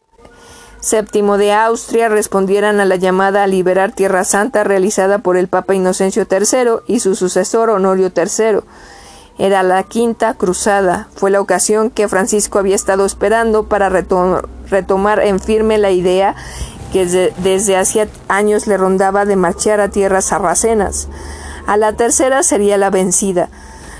VII 0.89 1.37
de 1.37 1.53
Austria 1.53 2.09
respondieran 2.09 2.79
a 2.79 2.85
la 2.85 2.95
llamada 2.95 3.43
a 3.43 3.47
liberar 3.47 3.91
Tierra 3.91 4.23
Santa 4.23 4.63
realizada 4.63 5.19
por 5.19 5.37
el 5.37 5.47
Papa 5.47 5.75
Inocencio 5.75 6.25
III 6.29 6.83
y 6.87 7.01
su 7.01 7.15
sucesor 7.15 7.69
Honorio 7.69 8.11
III. 8.15 8.61
Era 9.37 9.63
la 9.63 9.83
quinta 9.83 10.33
cruzada. 10.33 11.07
Fue 11.15 11.29
la 11.29 11.41
ocasión 11.41 11.89
que 11.89 12.07
Francisco 12.07 12.59
había 12.59 12.75
estado 12.75 13.05
esperando 13.05 13.65
para 13.65 13.89
retomar 13.89 15.19
en 15.19 15.39
firme 15.39 15.77
la 15.77 15.91
idea 15.91 16.35
que 16.91 17.05
desde 17.05 17.77
hacía 17.77 18.07
años 18.27 18.65
le 18.65 18.77
rondaba 18.77 19.25
de 19.25 19.35
marchar 19.35 19.79
a 19.79 19.89
tierras 19.89 20.25
sarracenas. 20.25 21.07
A 21.67 21.77
la 21.77 21.93
tercera 21.93 22.43
sería 22.43 22.77
la 22.77 22.89
vencida. 22.89 23.49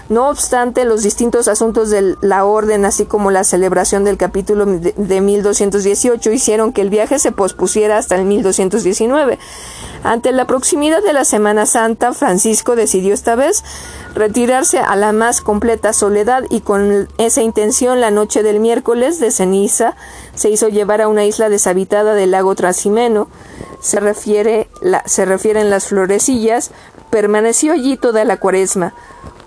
No 0.09 0.29
obstante, 0.29 0.85
los 0.85 1.03
distintos 1.03 1.49
asuntos 1.49 1.89
de 1.89 2.15
la 2.21 2.45
orden, 2.45 2.85
así 2.85 3.05
como 3.05 3.29
la 3.29 3.43
celebración 3.43 4.05
del 4.05 4.15
capítulo 4.15 4.65
de 4.65 5.21
1218, 5.21 6.31
hicieron 6.31 6.71
que 6.71 6.81
el 6.81 6.89
viaje 6.89 7.19
se 7.19 7.33
pospusiera 7.33 7.97
hasta 7.97 8.15
el 8.15 8.23
1219. 8.23 9.37
Ante 10.03 10.31
la 10.31 10.47
proximidad 10.47 11.03
de 11.03 11.11
la 11.11 11.25
Semana 11.25 11.65
Santa, 11.65 12.13
Francisco 12.13 12.77
decidió 12.77 13.13
esta 13.13 13.35
vez 13.35 13.65
retirarse 14.15 14.79
a 14.79 14.95
la 14.95 15.11
más 15.11 15.41
completa 15.41 15.91
soledad 15.91 16.43
y 16.49 16.61
con 16.61 17.09
esa 17.17 17.41
intención 17.41 17.99
la 17.99 18.09
noche 18.09 18.43
del 18.43 18.61
miércoles 18.61 19.19
de 19.19 19.31
ceniza 19.31 19.97
se 20.35 20.49
hizo 20.49 20.69
llevar 20.69 21.01
a 21.01 21.09
una 21.09 21.25
isla 21.25 21.49
deshabitada 21.49 22.13
del 22.13 22.31
lago 22.31 22.55
Trasimeno. 22.55 23.27
Se, 23.81 23.99
refiere 23.99 24.69
se 25.05 25.25
refieren 25.25 25.69
las 25.69 25.87
florecillas, 25.87 26.71
permaneció 27.09 27.73
allí 27.73 27.97
toda 27.97 28.23
la 28.23 28.37
cuaresma 28.37 28.93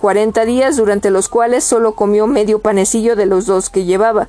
cuarenta 0.01 0.47
días 0.47 0.79
durante 0.79 1.11
los 1.11 1.29
cuales 1.29 1.63
solo 1.63 1.93
comió 1.93 2.27
medio 2.27 2.61
panecillo 2.61 3.17
de 3.17 3.27
los 3.27 3.45
dos 3.45 3.69
que 3.69 3.85
llevaba, 3.85 4.29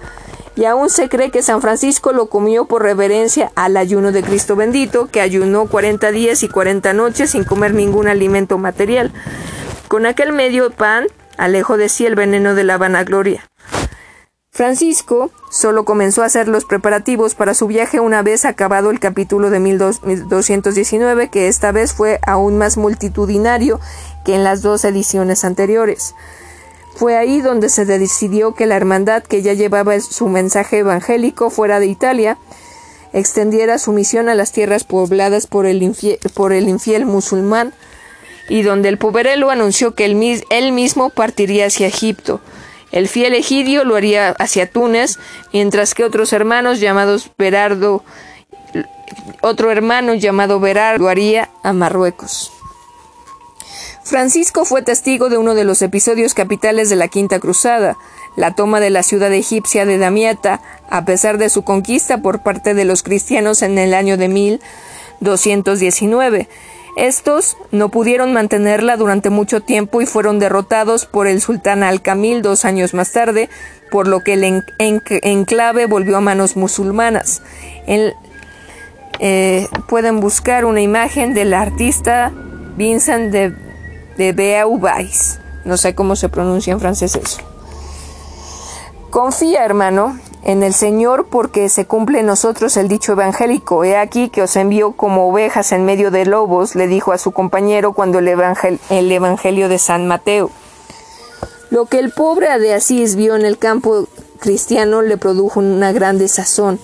y 0.57 0.65
aún 0.65 0.89
se 0.89 1.07
cree 1.07 1.31
que 1.31 1.41
San 1.41 1.61
Francisco 1.61 2.11
lo 2.11 2.25
comió 2.25 2.65
por 2.65 2.83
reverencia 2.83 3.53
al 3.55 3.77
ayuno 3.77 4.11
de 4.11 4.21
Cristo 4.21 4.57
bendito, 4.57 5.07
que 5.09 5.21
ayunó 5.21 5.67
cuarenta 5.67 6.11
días 6.11 6.43
y 6.43 6.49
cuarenta 6.49 6.91
noches 6.91 7.29
sin 7.29 7.45
comer 7.45 7.73
ningún 7.73 8.09
alimento 8.09 8.57
material. 8.57 9.13
Con 9.87 10.05
aquel 10.05 10.33
medio 10.33 10.71
pan 10.71 11.07
alejó 11.37 11.77
de 11.77 11.87
sí 11.87 12.05
el 12.05 12.15
veneno 12.15 12.53
de 12.53 12.65
la 12.65 12.77
vanagloria. 12.77 13.49
Francisco 14.53 15.31
solo 15.49 15.85
comenzó 15.85 16.23
a 16.23 16.25
hacer 16.25 16.49
los 16.49 16.65
preparativos 16.65 17.35
para 17.35 17.53
su 17.53 17.67
viaje 17.67 18.01
una 18.01 18.21
vez 18.21 18.43
acabado 18.43 18.91
el 18.91 18.99
capítulo 18.99 19.49
de 19.49 19.61
1219, 19.61 21.29
que 21.29 21.47
esta 21.47 21.71
vez 21.71 21.93
fue 21.93 22.19
aún 22.27 22.57
más 22.57 22.75
multitudinario 22.75 23.79
que 24.25 24.35
en 24.35 24.43
las 24.43 24.61
dos 24.61 24.83
ediciones 24.83 25.45
anteriores. 25.45 26.15
Fue 26.95 27.15
ahí 27.15 27.39
donde 27.39 27.69
se 27.69 27.85
decidió 27.85 28.53
que 28.53 28.65
la 28.65 28.75
hermandad 28.75 29.23
que 29.23 29.41
ya 29.41 29.53
llevaba 29.53 29.97
su 30.01 30.27
mensaje 30.27 30.79
evangélico 30.79 31.49
fuera 31.49 31.79
de 31.79 31.85
Italia 31.85 32.37
extendiera 33.13 33.77
su 33.77 33.93
misión 33.93 34.27
a 34.27 34.35
las 34.35 34.51
tierras 34.51 34.83
pobladas 34.83 35.47
por 35.47 35.65
el, 35.65 35.81
infiel, 35.81 37.05
musulmán 37.05 37.73
y 38.49 38.63
donde 38.63 38.89
el 38.89 38.97
poverelo 38.97 39.49
anunció 39.49 39.95
que 39.95 40.03
él 40.03 40.71
mismo 40.73 41.09
partiría 41.09 41.67
hacia 41.67 41.87
Egipto. 41.87 42.41
El 42.91 43.07
fiel 43.07 43.33
Egidio 43.33 43.83
lo 43.83 43.95
haría 43.95 44.29
hacia 44.31 44.69
Túnez, 44.69 45.17
mientras 45.53 45.93
que 45.93 46.03
otros 46.03 46.33
hermanos 46.33 46.79
llamados 46.79 47.31
Berardo, 47.37 48.03
otro 49.41 49.71
hermano 49.71 50.13
llamado 50.13 50.59
Berardo 50.59 51.03
lo 51.03 51.09
haría 51.09 51.49
a 51.63 51.73
Marruecos. 51.73 52.51
Francisco 54.03 54.65
fue 54.65 54.81
testigo 54.81 55.29
de 55.29 55.37
uno 55.37 55.53
de 55.53 55.63
los 55.63 55.81
episodios 55.81 56.33
capitales 56.33 56.89
de 56.89 56.95
la 56.95 57.07
Quinta 57.07 57.39
Cruzada, 57.39 57.97
la 58.35 58.55
toma 58.55 58.79
de 58.79 58.89
la 58.89 59.03
ciudad 59.03 59.31
egipcia 59.31 59.85
de 59.85 59.97
Damieta, 59.97 60.61
a 60.89 61.05
pesar 61.05 61.37
de 61.37 61.49
su 61.49 61.63
conquista 61.63 62.21
por 62.21 62.41
parte 62.41 62.73
de 62.73 62.83
los 62.83 63.03
cristianos 63.03 63.61
en 63.61 63.77
el 63.77 63.93
año 63.93 64.17
de 64.17 64.27
1219. 64.27 66.49
Estos 66.97 67.57
no 67.71 67.89
pudieron 67.89 68.33
mantenerla 68.33 68.97
durante 68.97 69.29
mucho 69.29 69.61
tiempo 69.61 70.01
y 70.01 70.05
fueron 70.05 70.39
derrotados 70.39 71.05
por 71.05 71.27
el 71.27 71.41
sultán 71.41 71.83
Al-Kamil 71.83 72.41
dos 72.41 72.65
años 72.65 72.93
más 72.93 73.11
tarde, 73.11 73.49
por 73.89 74.07
lo 74.07 74.21
que 74.21 74.33
el 74.33 74.63
enclave 74.79 75.85
volvió 75.85 76.17
a 76.17 76.21
manos 76.21 76.55
musulmanas. 76.55 77.41
Eh, 79.19 79.67
pueden 79.87 80.19
buscar 80.19 80.65
una 80.65 80.81
imagen 80.81 81.33
del 81.33 81.53
artista 81.53 82.31
Vincent 82.75 83.31
de, 83.31 83.53
de 84.17 84.33
Beauvais. 84.33 85.39
No 85.63 85.77
sé 85.77 85.93
cómo 85.95 86.15
se 86.15 86.27
pronuncia 86.27 86.73
en 86.73 86.79
francés 86.79 87.15
eso. 87.15 87.41
Confía, 89.11 89.63
hermano, 89.63 90.17
en 90.43 90.63
el 90.63 90.73
Señor 90.73 91.27
porque 91.29 91.69
se 91.69 91.85
cumple 91.85 92.19
en 92.19 92.25
nosotros 92.25 92.77
el 92.77 92.87
dicho 92.87 93.13
evangélico. 93.13 93.83
He 93.83 93.97
aquí 93.97 94.29
que 94.29 94.41
os 94.41 94.55
envío 94.55 94.93
como 94.93 95.29
ovejas 95.29 95.71
en 95.71 95.85
medio 95.85 96.11
de 96.11 96.25
lobos, 96.25 96.75
le 96.75 96.87
dijo 96.87 97.11
a 97.11 97.17
su 97.17 97.31
compañero 97.31 97.93
cuando 97.93 98.19
el, 98.19 98.27
el 98.89 99.11
Evangelio 99.11 99.69
de 99.69 99.77
San 99.77 100.07
Mateo. 100.07 100.49
Lo 101.69 101.85
que 101.85 101.99
el 101.99 102.11
pobre 102.11 102.59
de 102.59 102.73
Asís 102.73 103.15
vio 103.15 103.35
en 103.35 103.45
el 103.45 103.57
campo 103.57 104.07
cristiano 104.39 105.01
le 105.01 105.17
produjo 105.17 105.59
una 105.59 105.91
gran 105.93 106.17
desazón, 106.17 106.79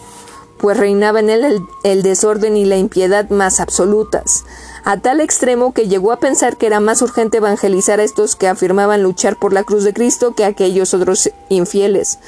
pues 0.59 0.77
reinaba 0.77 1.19
en 1.19 1.29
él 1.29 1.43
el, 1.43 1.61
el 1.83 2.03
desorden 2.03 2.55
y 2.55 2.65
la 2.65 2.77
impiedad 2.77 3.29
más 3.29 3.59
absolutas, 3.59 4.45
a 4.85 4.97
tal 4.97 5.19
extremo 5.19 5.73
que 5.73 5.87
llegó 5.87 6.11
a 6.11 6.19
pensar 6.19 6.55
que 6.55 6.67
era 6.67 6.79
más 6.79 7.01
urgente 7.01 7.37
evangelizar 7.37 7.99
a 7.99 8.03
estos 8.03 8.35
que 8.35 8.47
afirmaban 8.47 9.03
luchar 9.03 9.37
por 9.37 9.51
la 9.51 9.63
cruz 9.63 9.83
de 9.83 9.93
Cristo 9.93 10.35
que 10.35 10.45
a 10.45 10.47
aquellos 10.47 10.93
otros 10.93 11.31
infieles. 11.49 12.19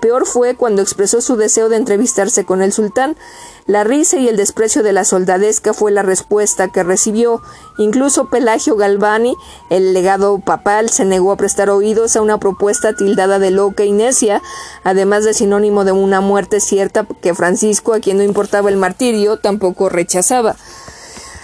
Peor 0.00 0.26
fue 0.26 0.56
cuando 0.56 0.80
expresó 0.80 1.20
su 1.20 1.36
deseo 1.36 1.68
de 1.68 1.76
entrevistarse 1.76 2.44
con 2.44 2.62
el 2.62 2.72
sultán. 2.72 3.16
La 3.66 3.84
risa 3.84 4.16
y 4.16 4.28
el 4.28 4.36
desprecio 4.36 4.82
de 4.82 4.92
la 4.92 5.04
soldadesca 5.04 5.74
fue 5.74 5.92
la 5.92 6.02
respuesta 6.02 6.68
que 6.68 6.82
recibió. 6.82 7.42
Incluso 7.76 8.30
Pelagio 8.30 8.76
Galvani, 8.76 9.36
el 9.68 9.92
legado 9.92 10.38
papal, 10.38 10.88
se 10.88 11.04
negó 11.04 11.32
a 11.32 11.36
prestar 11.36 11.68
oídos 11.68 12.16
a 12.16 12.22
una 12.22 12.38
propuesta 12.38 12.94
tildada 12.94 13.38
de 13.38 13.50
loca 13.50 13.84
y 13.84 13.92
necia, 13.92 14.42
además 14.84 15.24
de 15.24 15.34
sinónimo 15.34 15.84
de 15.84 15.92
una 15.92 16.20
muerte 16.20 16.60
cierta 16.60 17.06
que 17.20 17.34
Francisco, 17.34 17.92
a 17.92 18.00
quien 18.00 18.16
no 18.16 18.22
importaba 18.22 18.70
el 18.70 18.76
martirio, 18.78 19.36
tampoco 19.38 19.88
rechazaba. 19.90 20.56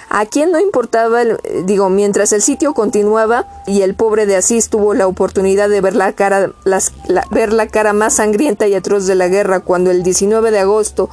A 0.09 0.25
quien 0.25 0.53
no 0.53 0.61
importaba, 0.61 1.23
digo, 1.65 1.91
mientras 1.91 2.33
el 2.33 2.41
sitio 2.41 2.75
continuaba 2.75 3.47
y 3.67 3.83
el 3.83 3.95
pobre 3.95 4.25
de 4.27 4.37
Asís 4.37 4.71
tuvo 4.71 4.95
la 4.95 5.09
oportunidad 5.09 5.69
de 5.69 5.81
ver 5.81 5.97
la 5.97 6.13
cara, 6.13 6.53
ver 7.31 7.53
la 7.53 7.67
cara 7.67 7.93
más 7.93 8.15
sangrienta 8.15 8.67
y 8.69 8.75
atroz 8.75 9.07
de 9.07 9.17
la 9.17 9.29
guerra 9.29 9.61
cuando 9.61 9.91
el 9.91 10.03
19 10.03 10.53
de 10.53 10.61
agosto 10.61 11.11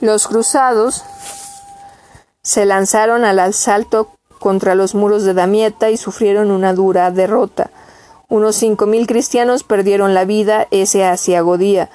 los 0.00 0.28
cruzados 0.28 1.02
se 2.42 2.64
lanzaron 2.66 3.24
al 3.24 3.40
asalto 3.40 4.10
contra 4.38 4.74
los 4.74 4.94
muros 4.94 5.24
de 5.24 5.34
Damieta 5.34 5.90
y 5.90 5.96
sufrieron 5.96 6.50
una 6.50 6.72
dura 6.72 7.10
derrota. 7.10 7.70
Unos 8.28 8.56
cinco 8.56 8.86
mil 8.86 9.06
cristianos 9.06 9.64
perdieron 9.64 10.14
la 10.14 10.24
vida 10.24 10.68
ese 10.70 11.04
asiago 11.04 11.58
día. 11.58 11.90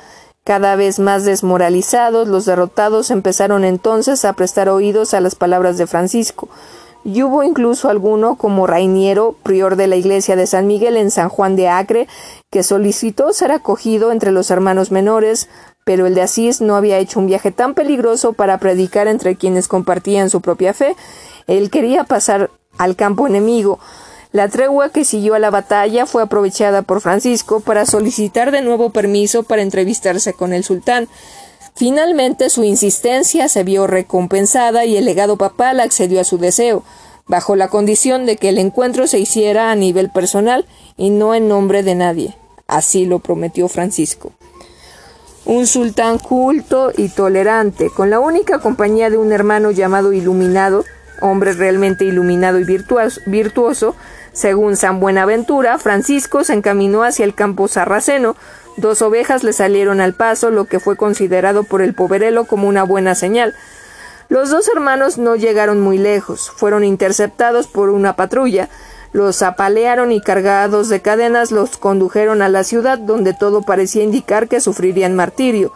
Cada 0.46 0.76
vez 0.76 1.00
más 1.00 1.24
desmoralizados, 1.24 2.28
los 2.28 2.44
derrotados 2.46 3.12
empezaron 3.12 3.64
entonces 3.64 4.26
a 4.26 4.34
prestar 4.34 4.68
oídos 4.68 5.14
a 5.14 5.22
las 5.22 5.36
palabras 5.36 5.78
de 5.78 5.88
Francisco, 5.88 6.50
y 7.06 7.24
hubo 7.24 7.44
incluso 7.44 7.90
alguno 7.90 8.36
como 8.36 8.68
Rainiero, 8.68 9.36
prior 9.44 9.78
de 9.78 9.88
la 9.88 9.96
iglesia 9.96 10.36
de 10.36 10.48
San 10.48 10.68
Miguel 10.68 10.98
en 10.98 11.12
San 11.12 11.30
Juan 11.30 11.56
de 11.56 11.70
Acre, 11.70 12.08
que 12.52 12.64
solicitó 12.64 13.32
ser 13.32 13.52
acogido 13.52 14.12
entre 14.12 14.32
los 14.32 14.52
hermanos 14.52 14.92
menores, 14.92 15.48
pero 15.86 16.08
el 16.08 16.16
de 16.16 16.22
Asís 16.22 16.60
no 16.60 16.76
había 16.76 16.98
hecho 16.98 17.20
un 17.20 17.28
viaje 17.28 17.52
tan 17.52 17.74
peligroso 17.74 18.34
para 18.34 18.58
predicar 18.58 19.08
entre 19.08 19.36
quienes 19.36 19.68
compartían 19.68 20.30
su 20.30 20.42
propia 20.42 20.74
fe. 20.74 20.96
Él 21.48 21.70
quería 21.70 22.04
pasar 22.06 22.52
al 22.78 22.96
campo 22.96 23.28
enemigo. 23.28 23.80
La 24.34 24.50
tregua 24.50 24.90
que 24.90 25.06
siguió 25.06 25.36
a 25.36 25.40
la 25.40 25.52
batalla 25.52 26.08
fue 26.08 26.24
aprovechada 26.24 26.82
por 26.82 27.02
Francisco 27.02 27.60
para 27.60 27.86
solicitar 27.86 28.50
de 28.50 28.64
nuevo 28.64 28.90
permiso 28.90 29.44
para 29.44 29.62
entrevistarse 29.62 30.34
con 30.34 30.54
el 30.54 30.64
sultán. 30.64 31.08
Finalmente 31.76 32.50
su 32.50 32.64
insistencia 32.64 33.48
se 33.48 33.64
vio 33.64 33.86
recompensada 33.86 34.86
y 34.86 34.98
el 34.98 35.06
legado 35.06 35.38
papal 35.38 35.80
accedió 35.80 36.20
a 36.20 36.24
su 36.24 36.40
deseo, 36.40 36.84
bajo 37.28 37.56
la 37.56 37.68
condición 37.68 38.26
de 38.26 38.38
que 38.38 38.50
el 38.50 38.58
encuentro 38.58 39.06
se 39.06 39.20
hiciera 39.20 39.70
a 39.70 39.76
nivel 39.76 40.10
personal 40.10 40.66
y 40.98 41.12
no 41.12 41.36
en 41.36 41.48
nombre 41.48 41.84
de 41.84 41.94
nadie. 41.94 42.36
Así 42.66 43.06
lo 43.06 43.20
prometió 43.20 43.68
Francisco 43.70 44.32
un 45.46 45.68
sultán 45.68 46.20
culto 46.20 46.94
y 46.96 47.10
tolerante, 47.10 47.90
con 47.90 48.10
la 48.10 48.22
única 48.22 48.60
compañía 48.60 49.10
de 49.10 49.18
un 49.18 49.34
hermano 49.34 49.72
llamado 49.72 50.14
Iluminado, 50.14 50.86
hombre 51.22 51.54
realmente 51.54 52.06
iluminado 52.06 52.60
y 52.60 52.66
virtuoso, 52.66 53.96
según 54.34 54.76
San 54.76 55.00
Buenaventura, 55.00 55.78
Francisco 55.78 56.44
se 56.44 56.54
encaminó 56.54 57.04
hacia 57.04 57.24
el 57.24 57.36
campo 57.36 57.68
sarraceno, 57.68 58.36
dos 58.78 59.04
ovejas 59.04 59.44
le 59.44 59.54
salieron 59.54 60.02
al 60.02 60.16
paso, 60.16 60.50
lo 60.50 60.66
que 60.66 60.80
fue 60.80 60.98
considerado 60.98 61.64
por 61.64 61.84
el 61.84 61.94
poverelo 61.94 62.46
como 62.46 62.68
una 62.68 62.84
buena 62.84 63.14
señal. 63.14 63.54
Los 64.30 64.50
dos 64.50 64.68
hermanos 64.68 65.20
no 65.20 65.36
llegaron 65.36 65.80
muy 65.80 66.00
lejos, 66.00 66.50
fueron 66.50 66.84
interceptados 66.84 67.68
por 67.68 67.90
una 67.90 68.16
patrulla, 68.16 68.70
los 69.12 69.44
apalearon 69.44 70.12
y 70.12 70.20
cargados 70.20 70.90
de 70.90 71.04
cadenas 71.04 71.52
los 71.52 71.78
condujeron 71.78 72.42
a 72.42 72.50
la 72.50 72.64
ciudad 72.64 72.98
donde 72.98 73.36
todo 73.36 73.62
parecía 73.62 74.02
indicar 74.02 74.48
que 74.48 74.60
sufrirían 74.60 75.16
martirio. 75.16 75.72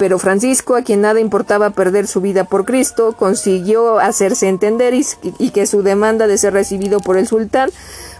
Pero 0.00 0.18
Francisco, 0.18 0.76
a 0.76 0.82
quien 0.82 1.02
nada 1.02 1.20
importaba 1.20 1.68
perder 1.68 2.06
su 2.06 2.22
vida 2.22 2.44
por 2.44 2.64
Cristo, 2.64 3.12
consiguió 3.12 3.98
hacerse 3.98 4.48
entender 4.48 4.94
y, 4.94 5.50
que 5.50 5.66
su 5.66 5.82
demanda 5.82 6.26
de 6.26 6.38
ser 6.38 6.54
recibido 6.54 7.00
por 7.00 7.18
el 7.18 7.26
sultán 7.26 7.68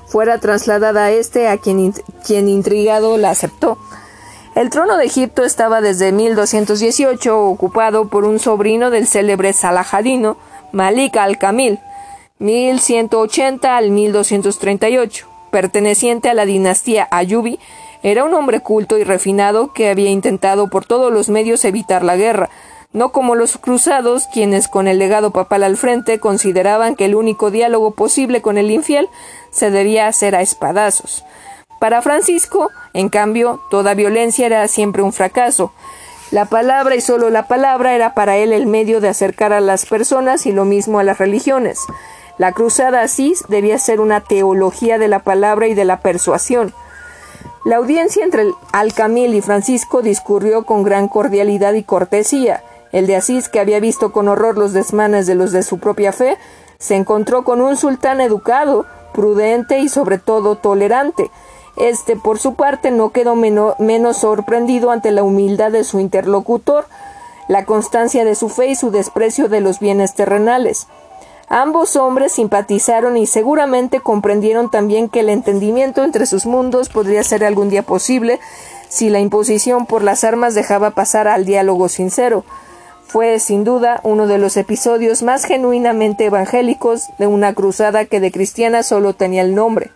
fuera 0.07 0.37
trasladada 0.37 1.07
a 1.07 1.11
este, 1.11 1.49
a 1.49 1.57
quien, 1.57 1.95
quien 2.23 2.51
intrigado 2.51 3.17
la 3.17 3.31
aceptó. 3.31 3.79
El 4.55 4.69
trono 4.69 4.99
de 4.99 5.07
Egipto 5.07 5.43
estaba 5.43 5.81
desde 5.81 6.13
1218 6.13 7.41
ocupado 7.41 8.09
por 8.09 8.27
un 8.27 8.39
sobrino 8.41 8.91
del 8.91 9.07
célebre 9.07 9.55
Salahadino, 9.55 10.37
Malik 10.73 11.17
al-Kamil, 11.17 11.79
1180 12.41 13.75
al 13.75 13.91
1238, 13.91 15.27
perteneciente 15.51 16.29
a 16.29 16.35
la 16.35 16.45
dinastía 16.45 17.09
Ayubi, 17.11 17.59
era 18.03 18.25
un 18.25 18.35
hombre 18.35 18.61
culto 18.61 18.99
y 18.99 19.05
refinado 19.05 19.73
que 19.73 19.91
había 19.91 20.11
intentado 20.11 20.69
por 20.69 20.85
todos 20.85 21.13
los 21.13 21.29
medios 21.29 21.65
evitar 21.65 22.03
la 22.03 22.17
guerra, 22.17 22.51
no 22.93 23.13
como 23.13 23.35
los 23.35 23.57
cruzados, 23.57 24.27
quienes 24.33 24.67
con 24.67 24.89
el 24.89 24.99
legado 24.99 25.31
papal 25.31 25.63
al 25.63 25.77
frente 25.77 26.19
consideraban 26.19 26.97
que 26.97 27.05
el 27.05 27.15
único 27.15 27.51
diálogo 27.51 27.93
posible 27.93 28.43
con 28.43 28.59
el 28.59 28.71
infiel 28.71 29.09
se 29.51 29.71
debía 29.71 30.09
hacer 30.09 30.35
a 30.35 30.43
espadazos. 30.43 31.25
Para 31.79 32.03
Francisco, 32.03 32.71
en 32.93 33.09
cambio, 33.09 33.61
toda 33.71 33.95
violencia 33.95 34.47
era 34.47 34.67
siempre 34.69 35.03
un 35.03 35.13
fracaso. 35.13 35.73
La 36.31 36.45
palabra 36.45 36.95
y 36.95 37.01
solo 37.01 37.31
la 37.31 37.49
palabra 37.49 37.95
era 37.95 38.15
para 38.15 38.37
él 38.37 38.53
el 38.53 38.67
medio 38.67 39.01
de 39.01 39.09
acercar 39.09 39.53
a 39.53 39.61
las 39.61 39.87
personas 39.87 40.47
y 40.47 40.53
lo 40.53 40.65
mismo 40.65 40.99
a 40.99 41.05
las 41.05 41.19
religiones. 41.19 41.81
La 42.39 42.53
cruzada 42.53 43.03
Asís 43.03 43.45
debía 43.49 43.79
ser 43.79 44.01
una 44.01 44.21
teología 44.21 44.99
de 44.99 45.09
la 45.09 45.21
palabra 45.21 45.69
y 45.69 45.75
de 45.75 45.85
la 45.85 46.01
persuasión. 46.01 46.75
La 47.65 47.77
audiencia 47.77 48.25
entre 48.25 48.51
Alcamil 48.73 49.35
y 49.35 49.41
Francisco 49.43 50.03
discurrió 50.03 50.65
con 50.65 50.83
gran 50.83 51.09
cordialidad 51.09 51.75
y 51.75 51.83
cortesía. 51.83 52.63
El 52.93 53.07
de 53.07 53.17
Asís, 53.17 53.49
que 53.49 53.61
había 53.61 53.81
visto 53.81 54.13
con 54.13 54.29
horror 54.29 54.57
los 54.57 54.73
desmanes 54.73 55.27
de 55.27 55.35
los 55.35 55.53
de 55.53 55.63
su 55.63 55.79
propia 55.79 56.13
fe, 56.13 56.39
se 56.79 56.97
encontró 56.97 57.45
con 57.45 57.61
un 57.61 57.77
sultán 57.77 58.21
educado, 58.21 58.87
prudente 59.13 59.79
y 59.79 59.89
sobre 59.89 60.19
todo 60.19 60.57
tolerante. 60.57 61.31
Este, 61.77 62.17
por 62.17 62.39
su 62.39 62.55
parte, 62.55 62.91
no 62.91 63.11
quedó 63.11 63.37
menos 63.37 64.17
sorprendido 64.17 64.91
ante 64.91 65.11
la 65.13 65.23
humildad 65.23 65.71
de 65.71 65.85
su 65.85 66.01
interlocutor, 66.01 66.87
la 67.49 67.65
constancia 67.65 68.25
de 68.25 68.35
su 68.35 68.49
fe 68.49 68.69
y 68.69 68.75
su 68.75 68.91
desprecio 68.91 69.49
de 69.49 69.61
los 69.61 69.81
bienes 69.81 70.15
terrenales. 70.15 70.89
Ambos 71.53 71.97
hombres 71.97 72.31
simpatizaron 72.31 73.17
y 73.17 73.27
seguramente 73.27 73.99
comprendieron 73.99 74.71
también 74.71 75.09
que 75.09 75.19
el 75.19 75.29
entendimiento 75.29 76.05
entre 76.05 76.27
sus 76.27 76.47
mundos 76.47 76.89
podría 76.89 77.25
ser 77.25 77.45
algún 77.45 77.71
día 77.71 77.83
posible 77.83 78.39
si 78.89 79.11
la 79.11 79.19
imposición 79.19 79.85
por 79.85 80.05
las 80.05 80.23
armas 80.23 80.55
dejaba 80.55 80.93
pasar 80.93 81.27
al 81.27 81.45
diálogo 81.45 81.89
sincero. 81.89 82.45
Fue, 83.05 83.41
sin 83.41 83.65
duda, 83.65 83.99
uno 84.05 84.29
de 84.29 84.39
los 84.39 84.57
episodios 84.57 85.25
más 85.25 85.45
genuinamente 85.45 86.27
evangélicos 86.27 87.09
de 87.19 87.27
una 87.27 87.53
cruzada 87.53 88.05
que 88.05 88.21
de 88.21 88.31
cristiana 88.31 88.85
solo 88.85 89.15
tenía 89.15 89.43
el 89.43 89.57
nombre. 89.57 89.91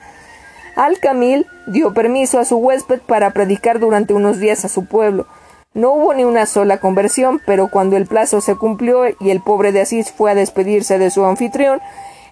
Al-Camil 0.75 1.47
dio 1.69 1.95
permiso 1.95 2.40
a 2.40 2.45
su 2.45 2.57
huésped 2.57 3.01
para 3.01 3.31
predicar 3.31 3.79
durante 3.79 4.12
unos 4.12 4.40
días 4.40 4.64
a 4.64 4.69
su 4.69 4.87
pueblo. 4.87 5.29
No 5.75 5.93
hubo 5.93 6.15
ni 6.15 6.25
una 6.25 6.47
sola 6.47 6.79
conversión, 6.79 7.41
pero 7.45 7.67
cuando 7.69 7.97
el 7.97 8.07
plazo 8.07 8.41
se 8.41 8.55
cumplió 8.55 9.07
y 9.19 9.31
el 9.31 9.41
pobre 9.41 9.73
de 9.73 9.81
Asís 9.81 10.13
fue 10.13 10.31
a 10.31 10.37
despedirse 10.37 10.99
de 10.99 11.11
su 11.11 11.25
anfitrión, 11.25 11.81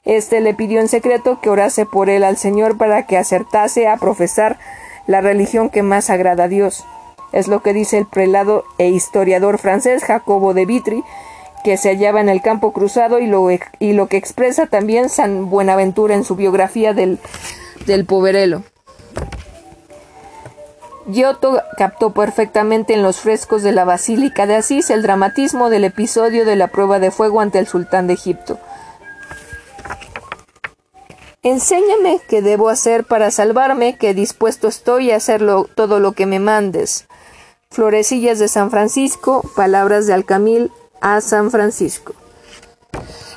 éste 0.04 0.40
le 0.40 0.54
pidió 0.54 0.80
en 0.80 0.86
secreto 0.86 1.40
que 1.40 1.50
orase 1.50 1.84
por 1.84 2.08
él 2.08 2.22
al 2.22 2.36
Señor 2.36 2.78
para 2.78 3.04
que 3.06 3.18
acertase 3.18 3.88
a 3.88 3.96
profesar 3.96 4.58
la 5.08 5.20
religión 5.20 5.70
que 5.70 5.82
más 5.82 6.08
agrada 6.08 6.44
a 6.44 6.48
Dios. 6.48 6.84
Es 7.32 7.48
lo 7.48 7.62
que 7.62 7.72
dice 7.72 7.98
el 7.98 8.06
prelado 8.06 8.64
e 8.78 8.90
historiador 8.90 9.58
francés 9.58 10.04
Jacobo 10.04 10.54
de 10.54 10.64
Vitry, 10.64 11.02
que 11.64 11.76
se 11.76 11.88
hallaba 11.88 12.20
en 12.20 12.28
el 12.28 12.42
campo 12.42 12.72
cruzado 12.72 13.18
y 13.18 13.26
lo, 13.26 13.48
y 13.50 13.92
lo 13.92 14.06
que 14.06 14.18
expresa 14.18 14.66
también 14.66 15.08
San 15.08 15.50
Buenaventura 15.50 16.14
en 16.14 16.22
su 16.22 16.36
biografía 16.36 16.94
del, 16.94 17.18
del 17.86 18.04
poverelo. 18.04 18.62
Giotto 21.06 21.60
captó 21.76 22.10
perfectamente 22.10 22.94
en 22.94 23.02
los 23.02 23.20
frescos 23.20 23.62
de 23.62 23.72
la 23.72 23.84
Basílica 23.84 24.46
de 24.46 24.56
Asís 24.56 24.90
el 24.90 25.02
dramatismo 25.02 25.68
del 25.68 25.84
episodio 25.84 26.44
de 26.44 26.56
la 26.56 26.68
prueba 26.68 26.98
de 26.98 27.10
fuego 27.10 27.40
ante 27.40 27.58
el 27.58 27.66
sultán 27.66 28.06
de 28.06 28.14
Egipto. 28.14 28.58
Enséñame 31.42 32.20
qué 32.28 32.40
debo 32.40 32.68
hacer 32.68 33.02
para 33.02 33.32
salvarme, 33.32 33.96
que 33.96 34.14
dispuesto 34.14 34.68
estoy 34.68 35.10
a 35.10 35.16
hacer 35.16 35.42
todo 35.74 35.98
lo 35.98 36.12
que 36.12 36.26
me 36.26 36.38
mandes. 36.38 37.08
Florecillas 37.70 38.38
de 38.38 38.46
San 38.46 38.70
Francisco, 38.70 39.42
palabras 39.56 40.06
de 40.06 40.12
Alcamil 40.12 40.70
a 41.00 41.20
San 41.20 41.50
Francisco. 41.50 42.14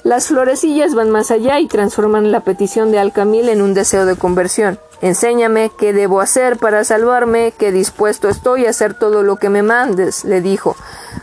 Las 0.05 0.27
florecillas 0.27 0.93
van 0.93 1.09
más 1.09 1.31
allá 1.31 1.59
y 1.59 1.67
transforman 1.67 2.31
la 2.31 2.41
petición 2.41 2.91
de 2.91 2.99
Alcamil 2.99 3.49
en 3.49 3.63
un 3.63 3.73
deseo 3.73 4.05
de 4.05 4.15
conversión. 4.15 4.77
Enséñame 5.01 5.71
qué 5.79 5.93
debo 5.93 6.21
hacer 6.21 6.57
para 6.57 6.83
salvarme, 6.83 7.53
que 7.57 7.71
dispuesto 7.71 8.29
estoy 8.29 8.67
a 8.67 8.69
hacer 8.69 8.93
todo 8.93 9.23
lo 9.23 9.37
que 9.37 9.49
me 9.49 9.63
mandes, 9.63 10.23
le 10.23 10.41
dijo. 10.41 10.75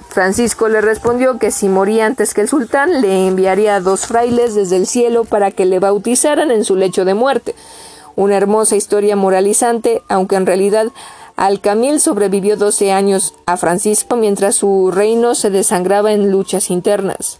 Francisco 0.09 0.68
le 0.68 0.81
respondió 0.81 1.38
que 1.38 1.53
si 1.53 1.68
moría 1.68 2.07
antes 2.07 2.35
que 2.35 2.40
el 2.40 2.49
sultán, 2.49 3.01
le 3.01 3.29
enviaría 3.29 3.77
a 3.77 3.81
dos 3.81 4.09
frailes 4.09 4.57
desde 4.57 4.79
el 4.79 4.88
cielo 4.88 5.23
para 5.23 5.53
que 5.53 5.64
le 5.64 5.79
bautizaran 5.79 6.51
en 6.51 6.64
su 6.64 6.75
lecho 6.75 7.05
de 7.05 7.14
muerte. 7.14 7.55
Una 8.16 8.37
hermosa 8.37 8.75
historia 8.75 9.14
moralizante, 9.14 10.03
aunque 10.09 10.35
en 10.35 10.45
realidad 10.45 10.88
Alcamil 11.37 12.01
sobrevivió 12.01 12.57
doce 12.57 12.90
años 12.90 13.35
a 13.47 13.57
Francisco 13.57 14.16
mientras 14.16 14.57
su 14.57 14.90
reino 14.90 15.37
se 15.37 15.51
desangraba 15.51 16.12
en 16.12 16.33
luchas 16.33 16.68
internas. 16.68 17.38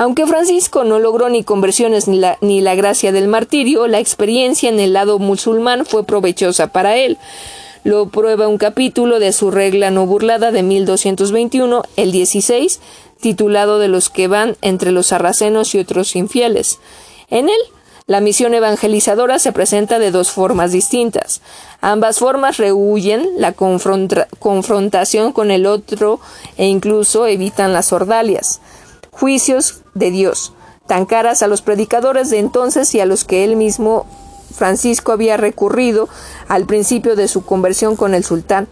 Aunque 0.00 0.26
Francisco 0.26 0.82
no 0.84 0.98
logró 0.98 1.28
ni 1.28 1.44
conversiones 1.44 2.08
ni 2.08 2.18
la, 2.18 2.38
ni 2.40 2.62
la 2.62 2.74
gracia 2.74 3.12
del 3.12 3.28
martirio, 3.28 3.86
la 3.86 3.98
experiencia 3.98 4.70
en 4.70 4.80
el 4.80 4.94
lado 4.94 5.18
musulmán 5.18 5.84
fue 5.84 6.04
provechosa 6.04 6.68
para 6.68 6.96
él. 6.96 7.18
Lo 7.84 8.08
prueba 8.08 8.48
un 8.48 8.56
capítulo 8.56 9.18
de 9.20 9.32
su 9.32 9.50
regla 9.50 9.90
no 9.90 10.06
burlada 10.06 10.52
de 10.52 10.62
1221, 10.62 11.82
el 11.96 12.12
16, 12.12 12.80
titulado 13.20 13.78
de 13.78 13.88
los 13.88 14.08
que 14.08 14.26
van 14.26 14.56
entre 14.62 14.90
los 14.90 15.08
sarracenos 15.08 15.74
y 15.74 15.80
otros 15.80 16.16
infieles. 16.16 16.78
En 17.28 17.50
él, 17.50 17.60
la 18.06 18.22
misión 18.22 18.54
evangelizadora 18.54 19.38
se 19.38 19.52
presenta 19.52 19.98
de 19.98 20.10
dos 20.10 20.30
formas 20.30 20.72
distintas. 20.72 21.42
Ambas 21.82 22.20
formas 22.20 22.56
rehuyen 22.56 23.28
la 23.36 23.52
confrontación 23.52 25.32
con 25.32 25.50
el 25.50 25.66
otro 25.66 26.20
e 26.56 26.68
incluso 26.68 27.26
evitan 27.26 27.74
las 27.74 27.92
ordalias 27.92 28.62
juicios 29.10 29.82
de 29.94 30.10
Dios, 30.10 30.52
tan 30.86 31.06
caras 31.06 31.42
a 31.42 31.46
los 31.46 31.62
predicadores 31.62 32.30
de 32.30 32.38
entonces 32.38 32.94
y 32.94 33.00
a 33.00 33.06
los 33.06 33.24
que 33.24 33.44
él 33.44 33.56
mismo 33.56 34.06
Francisco 34.54 35.12
había 35.12 35.36
recurrido 35.36 36.08
al 36.48 36.66
principio 36.66 37.16
de 37.16 37.28
su 37.28 37.44
conversión 37.44 37.96
con 37.96 38.14
el 38.14 38.24
sultán. 38.24 38.68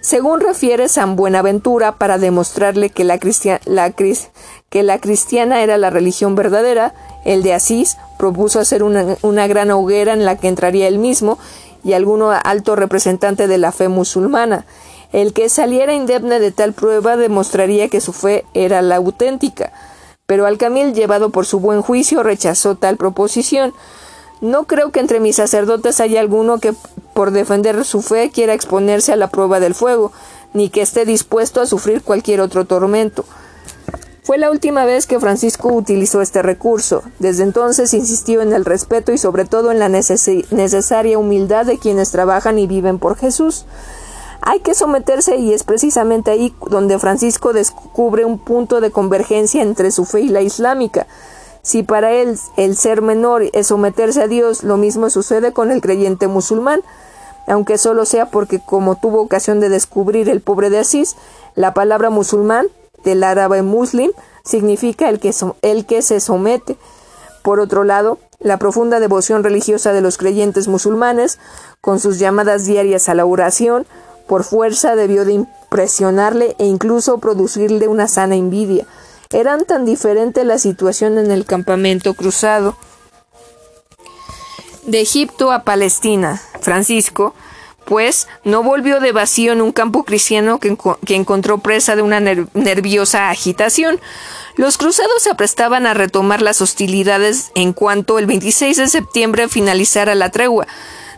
Según 0.00 0.40
refiere 0.40 0.88
San 0.88 1.16
Buenaventura, 1.16 1.98
para 1.98 2.18
demostrarle 2.18 2.90
que 2.90 3.02
la, 3.02 3.18
que 3.18 4.82
la 4.82 4.98
cristiana 5.00 5.62
era 5.62 5.76
la 5.76 5.90
religión 5.90 6.36
verdadera, 6.36 6.94
el 7.24 7.42
de 7.42 7.52
Asís 7.52 7.96
propuso 8.16 8.60
hacer 8.60 8.84
una, 8.84 9.16
una 9.22 9.48
gran 9.48 9.70
hoguera 9.72 10.12
en 10.12 10.24
la 10.24 10.36
que 10.36 10.48
entraría 10.48 10.86
él 10.86 10.98
mismo 10.98 11.38
y 11.82 11.94
algún 11.94 12.22
alto 12.22 12.76
representante 12.76 13.48
de 13.48 13.58
la 13.58 13.72
fe 13.72 13.88
musulmana. 13.88 14.66
El 15.12 15.32
que 15.32 15.48
saliera 15.48 15.94
indemne 15.94 16.38
de 16.38 16.52
tal 16.52 16.74
prueba 16.74 17.16
demostraría 17.16 17.88
que 17.88 18.00
su 18.00 18.12
fe 18.12 18.44
era 18.54 18.82
la 18.82 18.96
auténtica. 18.96 19.72
Pero 20.26 20.44
Alcamil, 20.44 20.92
llevado 20.92 21.30
por 21.30 21.46
su 21.46 21.60
buen 21.60 21.80
juicio, 21.80 22.22
rechazó 22.22 22.76
tal 22.76 22.98
proposición. 22.98 23.72
No 24.42 24.64
creo 24.64 24.92
que 24.92 25.00
entre 25.00 25.20
mis 25.20 25.36
sacerdotes 25.36 26.00
haya 26.00 26.20
alguno 26.20 26.58
que, 26.58 26.74
por 27.14 27.30
defender 27.30 27.82
su 27.84 28.02
fe, 28.02 28.30
quiera 28.30 28.52
exponerse 28.52 29.12
a 29.12 29.16
la 29.16 29.30
prueba 29.30 29.60
del 29.60 29.74
fuego, 29.74 30.12
ni 30.52 30.68
que 30.68 30.82
esté 30.82 31.06
dispuesto 31.06 31.62
a 31.62 31.66
sufrir 31.66 32.02
cualquier 32.02 32.42
otro 32.42 32.66
tormento. 32.66 33.24
Fue 34.22 34.36
la 34.36 34.50
última 34.50 34.84
vez 34.84 35.06
que 35.06 35.18
Francisco 35.18 35.72
utilizó 35.72 36.20
este 36.20 36.42
recurso. 36.42 37.02
Desde 37.18 37.44
entonces 37.44 37.94
insistió 37.94 38.42
en 38.42 38.52
el 38.52 38.66
respeto 38.66 39.10
y 39.10 39.16
sobre 39.16 39.46
todo 39.46 39.72
en 39.72 39.78
la 39.78 39.88
necesaria 39.88 41.18
humildad 41.18 41.64
de 41.64 41.78
quienes 41.78 42.10
trabajan 42.10 42.58
y 42.58 42.66
viven 42.66 42.98
por 42.98 43.16
Jesús. 43.16 43.64
Hay 44.40 44.60
que 44.60 44.74
someterse 44.74 45.36
y 45.36 45.52
es 45.52 45.64
precisamente 45.64 46.30
ahí 46.30 46.54
donde 46.68 46.98
Francisco 46.98 47.52
descubre 47.52 48.24
un 48.24 48.38
punto 48.38 48.80
de 48.80 48.90
convergencia 48.90 49.62
entre 49.62 49.90
su 49.90 50.04
fe 50.04 50.20
y 50.20 50.28
la 50.28 50.42
islámica. 50.42 51.06
Si 51.62 51.82
para 51.82 52.12
él 52.12 52.38
el 52.56 52.76
ser 52.76 53.02
menor 53.02 53.42
es 53.52 53.66
someterse 53.66 54.22
a 54.22 54.28
Dios, 54.28 54.62
lo 54.62 54.76
mismo 54.76 55.10
sucede 55.10 55.52
con 55.52 55.70
el 55.70 55.80
creyente 55.80 56.28
musulmán, 56.28 56.82
aunque 57.46 57.78
solo 57.78 58.04
sea 58.04 58.30
porque 58.30 58.60
como 58.60 58.96
tuvo 58.96 59.20
ocasión 59.20 59.60
de 59.60 59.68
descubrir 59.68 60.28
el 60.28 60.40
pobre 60.40 60.70
de 60.70 60.78
Asís, 60.78 61.16
la 61.54 61.74
palabra 61.74 62.10
musulmán, 62.10 62.68
del 63.04 63.24
árabe 63.24 63.62
muslim, 63.62 64.10
significa 64.44 65.08
el 65.08 65.20
que, 65.20 65.32
el 65.62 65.86
que 65.86 66.02
se 66.02 66.20
somete. 66.20 66.76
Por 67.42 67.60
otro 67.60 67.84
lado, 67.84 68.18
la 68.40 68.58
profunda 68.58 69.00
devoción 69.00 69.44
religiosa 69.44 69.92
de 69.92 70.00
los 70.00 70.16
creyentes 70.18 70.68
musulmanes, 70.68 71.38
con 71.80 72.00
sus 72.00 72.18
llamadas 72.18 72.64
diarias 72.64 73.08
a 73.08 73.14
la 73.14 73.24
oración, 73.24 73.86
por 74.28 74.44
fuerza 74.44 74.94
debió 74.94 75.24
de 75.24 75.32
impresionarle 75.32 76.54
e 76.58 76.66
incluso 76.66 77.18
producirle 77.18 77.88
una 77.88 78.06
sana 78.06 78.36
envidia. 78.36 78.86
Eran 79.32 79.64
tan 79.64 79.84
diferente 79.84 80.44
la 80.44 80.58
situación 80.58 81.18
en 81.18 81.30
el 81.30 81.44
campamento 81.44 82.14
cruzado. 82.14 82.76
De 84.84 85.00
Egipto 85.00 85.50
a 85.50 85.64
Palestina, 85.64 86.40
Francisco, 86.60 87.34
pues, 87.84 88.28
no 88.44 88.62
volvió 88.62 89.00
de 89.00 89.12
vacío 89.12 89.52
en 89.52 89.62
un 89.62 89.72
campo 89.72 90.04
cristiano 90.04 90.60
que, 90.60 90.76
que 91.06 91.14
encontró 91.14 91.58
presa 91.58 91.96
de 91.96 92.02
una 92.02 92.20
nerviosa 92.20 93.30
agitación. 93.30 93.98
Los 94.56 94.76
cruzados 94.76 95.22
se 95.22 95.30
aprestaban 95.30 95.86
a 95.86 95.94
retomar 95.94 96.42
las 96.42 96.60
hostilidades 96.60 97.50
en 97.54 97.72
cuanto 97.72 98.18
el 98.18 98.26
26 98.26 98.76
de 98.76 98.88
septiembre 98.88 99.48
finalizara 99.48 100.14
la 100.14 100.30
tregua. 100.30 100.66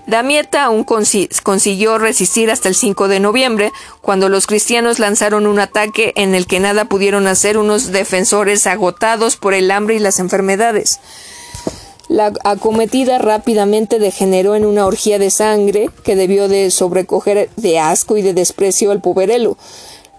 Damieta 0.07 0.65
aún 0.65 0.85
consiguió 0.85 1.99
resistir 1.99 2.51
hasta 2.51 2.69
el 2.69 2.75
5 2.75 3.09
de 3.09 3.21
noviembre, 3.21 3.73
cuando 4.01 4.29
los 4.29 4.47
cristianos 4.47 4.99
lanzaron 4.99 5.47
un 5.47 5.61
ataque 5.61 6.13
en 6.17 6.35
el 6.35 6.47
que 6.47 6.59
nada 6.59 6.87
pudieron 6.87 7.27
hacer 7.27 7.59
unos 7.59 7.93
defensores 7.93 8.67
agotados 8.67 9.37
por 9.37 9.55
el 9.55 9.71
hambre 9.71 9.97
y 9.97 9.99
las 10.01 10.19
enfermedades. 10.19 11.01
La 12.09 12.33
acometida 12.43 13.19
rápidamente 13.19 14.01
degeneró 14.01 14.57
en 14.57 14.65
una 14.65 14.85
orgía 14.85 15.21
de 15.21 15.31
sangre 15.31 15.91
que 16.03 16.17
debió 16.17 16.49
de 16.49 16.73
sobrecoger 16.73 17.51
de 17.55 17.79
asco 17.79 18.17
y 18.17 18.23
de 18.23 18.35
desprecio 18.35 18.91
al 18.91 19.01
poverelo. 19.01 19.57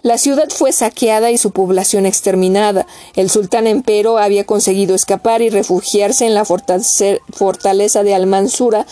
La 0.02 0.18
ciudad 0.18 0.48
fue 0.50 0.72
saqueada 0.72 1.32
y 1.32 1.38
su 1.38 1.52
población 1.52 2.06
exterminada. 2.06 2.88
El 3.16 3.30
sultán 3.30 3.68
empero 3.68 4.20
había 4.20 4.46
conseguido 4.46 4.96
escapar 4.96 5.42
y 5.42 5.50
refugiarse 5.50 6.26
en 6.26 6.34
la 6.34 6.46
fortaleza 6.46 8.04
de 8.04 8.16
Almansura, 8.16 8.88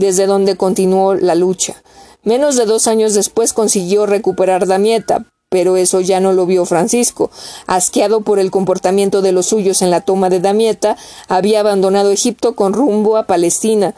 desde 0.00 0.26
donde 0.26 0.56
continuó 0.56 1.14
la 1.14 1.36
lucha. 1.36 1.80
Menos 2.24 2.56
de 2.56 2.64
dos 2.64 2.88
años 2.88 3.14
después 3.14 3.52
consiguió 3.52 4.06
recuperar 4.06 4.66
Damieta, 4.66 5.26
pero 5.50 5.76
eso 5.76 6.00
ya 6.00 6.20
no 6.20 6.32
lo 6.32 6.46
vio 6.46 6.64
Francisco. 6.64 7.30
Asqueado 7.66 8.22
por 8.22 8.38
el 8.38 8.50
comportamiento 8.50 9.22
de 9.22 9.32
los 9.32 9.46
suyos 9.46 9.82
en 9.82 9.90
la 9.90 10.00
toma 10.00 10.30
de 10.30 10.40
Damieta, 10.40 10.96
había 11.28 11.60
abandonado 11.60 12.10
Egipto 12.10 12.56
con 12.56 12.72
rumbo 12.72 13.16
a 13.16 13.26
Palestina. 13.26 13.94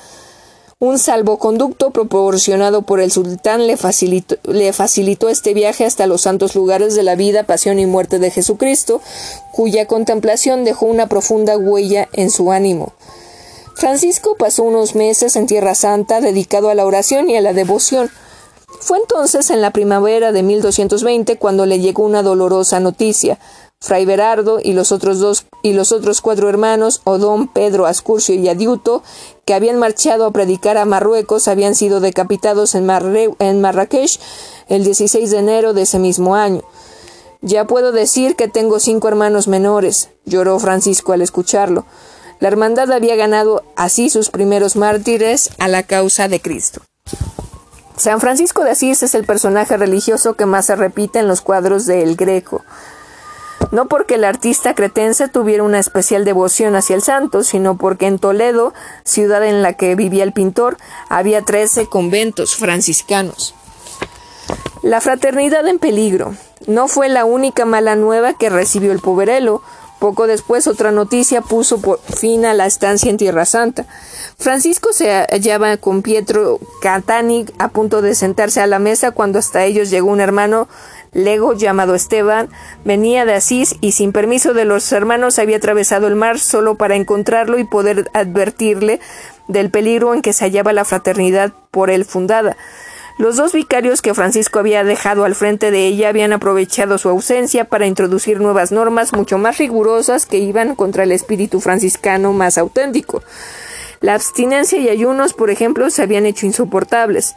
Un 0.80 0.98
salvoconducto 0.98 1.90
proporcionado 1.90 2.82
por 2.82 3.00
el 3.00 3.12
sultán 3.12 3.68
le 3.68 3.76
facilitó, 3.76 4.36
le 4.50 4.72
facilitó, 4.72 5.28
este 5.28 5.54
viaje 5.54 5.84
hasta 5.84 6.08
los 6.08 6.22
santos 6.22 6.56
lugares 6.56 6.96
de 6.96 7.04
la 7.04 7.14
vida, 7.14 7.44
pasión 7.44 7.78
y 7.78 7.86
muerte 7.86 8.18
de 8.18 8.32
Jesucristo, 8.32 9.00
cuya 9.52 9.86
contemplación 9.86 10.64
dejó 10.64 10.86
una 10.86 11.06
profunda 11.06 11.56
huella 11.56 12.08
en 12.12 12.30
su 12.30 12.50
ánimo. 12.50 12.94
Francisco 13.82 14.36
pasó 14.36 14.62
unos 14.62 14.94
meses 14.94 15.34
en 15.34 15.48
Tierra 15.48 15.74
Santa 15.74 16.20
dedicado 16.20 16.70
a 16.70 16.74
la 16.76 16.86
oración 16.86 17.28
y 17.28 17.36
a 17.36 17.40
la 17.40 17.52
devoción. 17.52 18.12
Fue 18.78 18.96
entonces 18.96 19.50
en 19.50 19.60
la 19.60 19.72
primavera 19.72 20.30
de 20.30 20.44
1220 20.44 21.36
cuando 21.36 21.66
le 21.66 21.80
llegó 21.80 22.04
una 22.04 22.22
dolorosa 22.22 22.78
noticia. 22.78 23.40
Fray 23.80 24.04
Berardo 24.04 24.60
y 24.62 24.74
los 24.74 24.92
otros 24.92 25.18
dos 25.18 25.46
y 25.64 25.72
los 25.72 25.90
otros 25.90 26.20
cuatro 26.20 26.48
hermanos, 26.48 27.00
Odón, 27.02 27.48
Pedro, 27.48 27.86
Ascurcio 27.86 28.36
y 28.36 28.48
Adiuto, 28.48 29.02
que 29.44 29.52
habían 29.52 29.80
marchado 29.80 30.26
a 30.26 30.30
predicar 30.30 30.78
a 30.78 30.84
Marruecos, 30.84 31.48
habían 31.48 31.74
sido 31.74 31.98
decapitados 31.98 32.76
en, 32.76 32.88
en 33.40 33.60
Marrakech 33.60 34.20
el 34.68 34.84
16 34.84 35.28
de 35.28 35.38
enero 35.38 35.72
de 35.72 35.82
ese 35.82 35.98
mismo 35.98 36.36
año. 36.36 36.62
Ya 37.40 37.66
puedo 37.66 37.90
decir 37.90 38.36
que 38.36 38.46
tengo 38.46 38.78
cinco 38.78 39.08
hermanos 39.08 39.48
menores, 39.48 40.10
lloró 40.24 40.60
Francisco 40.60 41.14
al 41.14 41.22
escucharlo. 41.22 41.84
La 42.40 42.48
hermandad 42.48 42.90
había 42.92 43.16
ganado 43.16 43.64
así 43.76 44.10
sus 44.10 44.30
primeros 44.30 44.76
mártires 44.76 45.50
a 45.58 45.68
la 45.68 45.82
causa 45.82 46.28
de 46.28 46.40
Cristo. 46.40 46.82
San 47.96 48.20
Francisco 48.20 48.64
de 48.64 48.70
Asís 48.70 49.02
es 49.02 49.14
el 49.14 49.24
personaje 49.24 49.76
religioso 49.76 50.34
que 50.34 50.46
más 50.46 50.66
se 50.66 50.76
repite 50.76 51.18
en 51.18 51.28
los 51.28 51.40
cuadros 51.40 51.86
de 51.86 52.02
El 52.02 52.16
Greco. 52.16 52.62
No 53.70 53.86
porque 53.86 54.16
el 54.16 54.24
artista 54.24 54.74
cretense 54.74 55.28
tuviera 55.28 55.62
una 55.62 55.78
especial 55.78 56.24
devoción 56.24 56.74
hacia 56.74 56.96
el 56.96 57.02
santo, 57.02 57.44
sino 57.44 57.76
porque 57.76 58.06
en 58.06 58.18
Toledo, 58.18 58.74
ciudad 59.04 59.44
en 59.44 59.62
la 59.62 59.74
que 59.74 59.94
vivía 59.94 60.24
el 60.24 60.32
pintor, 60.32 60.76
había 61.08 61.42
trece 61.42 61.86
conventos 61.86 62.56
franciscanos. 62.56 63.54
La 64.82 65.00
fraternidad 65.00 65.66
en 65.68 65.78
peligro 65.78 66.34
no 66.66 66.88
fue 66.88 67.08
la 67.08 67.24
única 67.24 67.64
mala 67.64 67.94
nueva 67.94 68.34
que 68.34 68.50
recibió 68.50 68.92
el 68.92 69.00
poverelo, 69.00 69.62
poco 70.02 70.26
después 70.26 70.66
otra 70.66 70.90
noticia 70.90 71.42
puso 71.42 71.80
por 71.80 72.00
fin 72.00 72.44
a 72.44 72.54
la 72.54 72.66
estancia 72.66 73.08
en 73.08 73.18
Tierra 73.18 73.44
Santa. 73.44 73.86
Francisco 74.36 74.92
se 74.92 75.12
hallaba 75.30 75.76
con 75.76 76.02
Pietro 76.02 76.58
Catani 76.82 77.46
a 77.60 77.68
punto 77.68 78.02
de 78.02 78.16
sentarse 78.16 78.60
a 78.60 78.66
la 78.66 78.80
mesa 78.80 79.12
cuando 79.12 79.38
hasta 79.38 79.64
ellos 79.64 79.90
llegó 79.90 80.10
un 80.10 80.20
hermano 80.20 80.66
lego 81.12 81.52
llamado 81.52 81.94
Esteban, 81.94 82.48
venía 82.84 83.24
de 83.24 83.34
Asís 83.34 83.76
y 83.80 83.92
sin 83.92 84.10
permiso 84.10 84.54
de 84.54 84.64
los 84.64 84.90
hermanos 84.90 85.38
había 85.38 85.58
atravesado 85.58 86.08
el 86.08 86.16
mar 86.16 86.40
solo 86.40 86.74
para 86.74 86.96
encontrarlo 86.96 87.60
y 87.60 87.64
poder 87.64 88.10
advertirle 88.12 88.98
del 89.46 89.70
peligro 89.70 90.14
en 90.14 90.22
que 90.22 90.32
se 90.32 90.46
hallaba 90.46 90.72
la 90.72 90.84
fraternidad 90.84 91.52
por 91.70 91.90
él 91.90 92.04
fundada. 92.04 92.56
Los 93.18 93.36
dos 93.36 93.52
vicarios 93.52 94.02
que 94.02 94.14
Francisco 94.14 94.58
había 94.58 94.84
dejado 94.84 95.24
al 95.24 95.34
frente 95.34 95.70
de 95.70 95.86
ella 95.86 96.08
habían 96.08 96.32
aprovechado 96.32 96.98
su 96.98 97.08
ausencia 97.08 97.64
para 97.64 97.86
introducir 97.86 98.40
nuevas 98.40 98.72
normas 98.72 99.12
mucho 99.12 99.38
más 99.38 99.58
rigurosas 99.58 100.26
que 100.26 100.38
iban 100.38 100.74
contra 100.74 101.04
el 101.04 101.12
espíritu 101.12 101.60
franciscano 101.60 102.32
más 102.32 102.58
auténtico. 102.58 103.22
La 104.00 104.14
abstinencia 104.14 104.78
y 104.78 104.88
ayunos, 104.88 105.34
por 105.34 105.50
ejemplo, 105.50 105.88
se 105.90 106.02
habían 106.02 106.26
hecho 106.26 106.46
insoportables. 106.46 107.34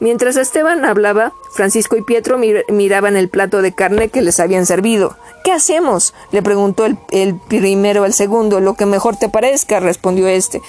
Mientras 0.00 0.36
Esteban 0.36 0.84
hablaba, 0.86 1.34
Francisco 1.52 1.96
y 1.96 2.02
Pietro 2.02 2.38
miraban 2.38 3.16
el 3.16 3.28
plato 3.28 3.60
de 3.60 3.72
carne 3.72 4.08
que 4.08 4.22
les 4.22 4.40
habían 4.40 4.64
servido. 4.64 5.16
¿Qué 5.42 5.52
hacemos? 5.52 6.12
le 6.32 6.42
preguntó 6.42 6.84
el, 6.84 7.34
primero 7.48 8.04
al 8.04 8.12
segundo. 8.12 8.60
Lo 8.60 8.74
que 8.74 8.84
mejor 8.84 9.16
te 9.16 9.30
parezca, 9.30 9.80
respondió 9.80 10.28
éste. 10.28 10.60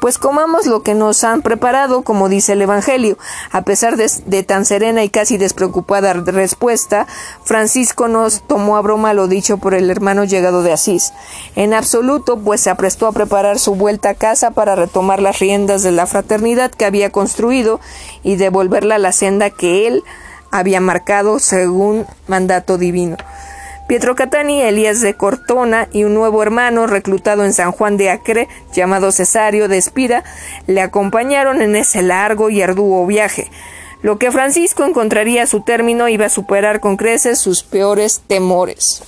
Pues 0.00 0.18
comamos 0.18 0.66
lo 0.66 0.82
que 0.82 0.94
nos 0.94 1.22
han 1.22 1.42
preparado, 1.42 2.02
como 2.02 2.28
dice 2.28 2.54
el 2.54 2.62
Evangelio. 2.62 3.16
A 3.52 3.62
pesar 3.62 3.96
de, 3.96 4.42
tan 4.42 4.64
serena 4.64 5.04
y 5.04 5.08
casi 5.08 5.38
despreocupada 5.38 6.14
respuesta, 6.14 7.06
Francisco 7.44 8.08
nos 8.08 8.42
tomó 8.42 8.76
a 8.76 8.82
broma 8.82 9.14
lo 9.14 9.28
dicho 9.28 9.58
por 9.58 9.74
el 9.74 9.88
hermano 9.88 10.24
llegado 10.24 10.62
de 10.62 10.72
Asís. 10.72 11.12
En 11.54 11.72
absoluto, 11.72 12.38
pues 12.38 12.60
se 12.60 12.70
aprestó 12.70 13.06
a 13.06 13.12
preparar 13.12 13.60
su 13.60 13.76
vuelta 13.76 14.10
a 14.10 14.14
casa 14.14 14.50
para 14.50 14.74
retomar 14.74 15.22
las 15.22 15.38
riendas 15.38 15.84
de 15.84 15.92
la 15.92 16.06
fraternidad 16.06 16.72
que 16.72 16.86
había 16.86 17.10
construido 17.10 17.78
y 18.24 18.34
devolverla 18.34 18.96
a 18.96 18.98
la 18.98 19.12
senda 19.12 19.50
que 19.50 19.86
él 19.86 20.02
había 20.50 20.80
marcado 20.80 21.38
según 21.38 22.06
mandato 22.26 22.78
divino. 22.78 23.16
Pietro 23.88 24.14
Catani, 24.14 24.60
Elías 24.60 25.00
de 25.00 25.14
Cortona 25.14 25.88
y 25.90 26.04
un 26.04 26.12
nuevo 26.12 26.42
hermano 26.42 26.86
reclutado 26.86 27.42
en 27.46 27.54
San 27.54 27.72
Juan 27.72 27.96
de 27.96 28.10
Acre, 28.10 28.46
llamado 28.74 29.12
Cesario 29.12 29.66
de 29.66 29.78
Espira, 29.78 30.24
le 30.66 30.82
acompañaron 30.82 31.62
en 31.62 31.74
ese 31.74 32.02
largo 32.02 32.50
y 32.50 32.60
arduo 32.60 33.06
viaje. 33.06 33.50
Lo 34.02 34.18
que 34.18 34.30
Francisco 34.30 34.84
encontraría 34.84 35.44
a 35.44 35.46
su 35.46 35.62
término 35.62 36.06
iba 36.06 36.26
a 36.26 36.28
superar 36.28 36.80
con 36.80 36.98
creces 36.98 37.38
sus 37.38 37.62
peores 37.62 38.20
temores. 38.26 39.02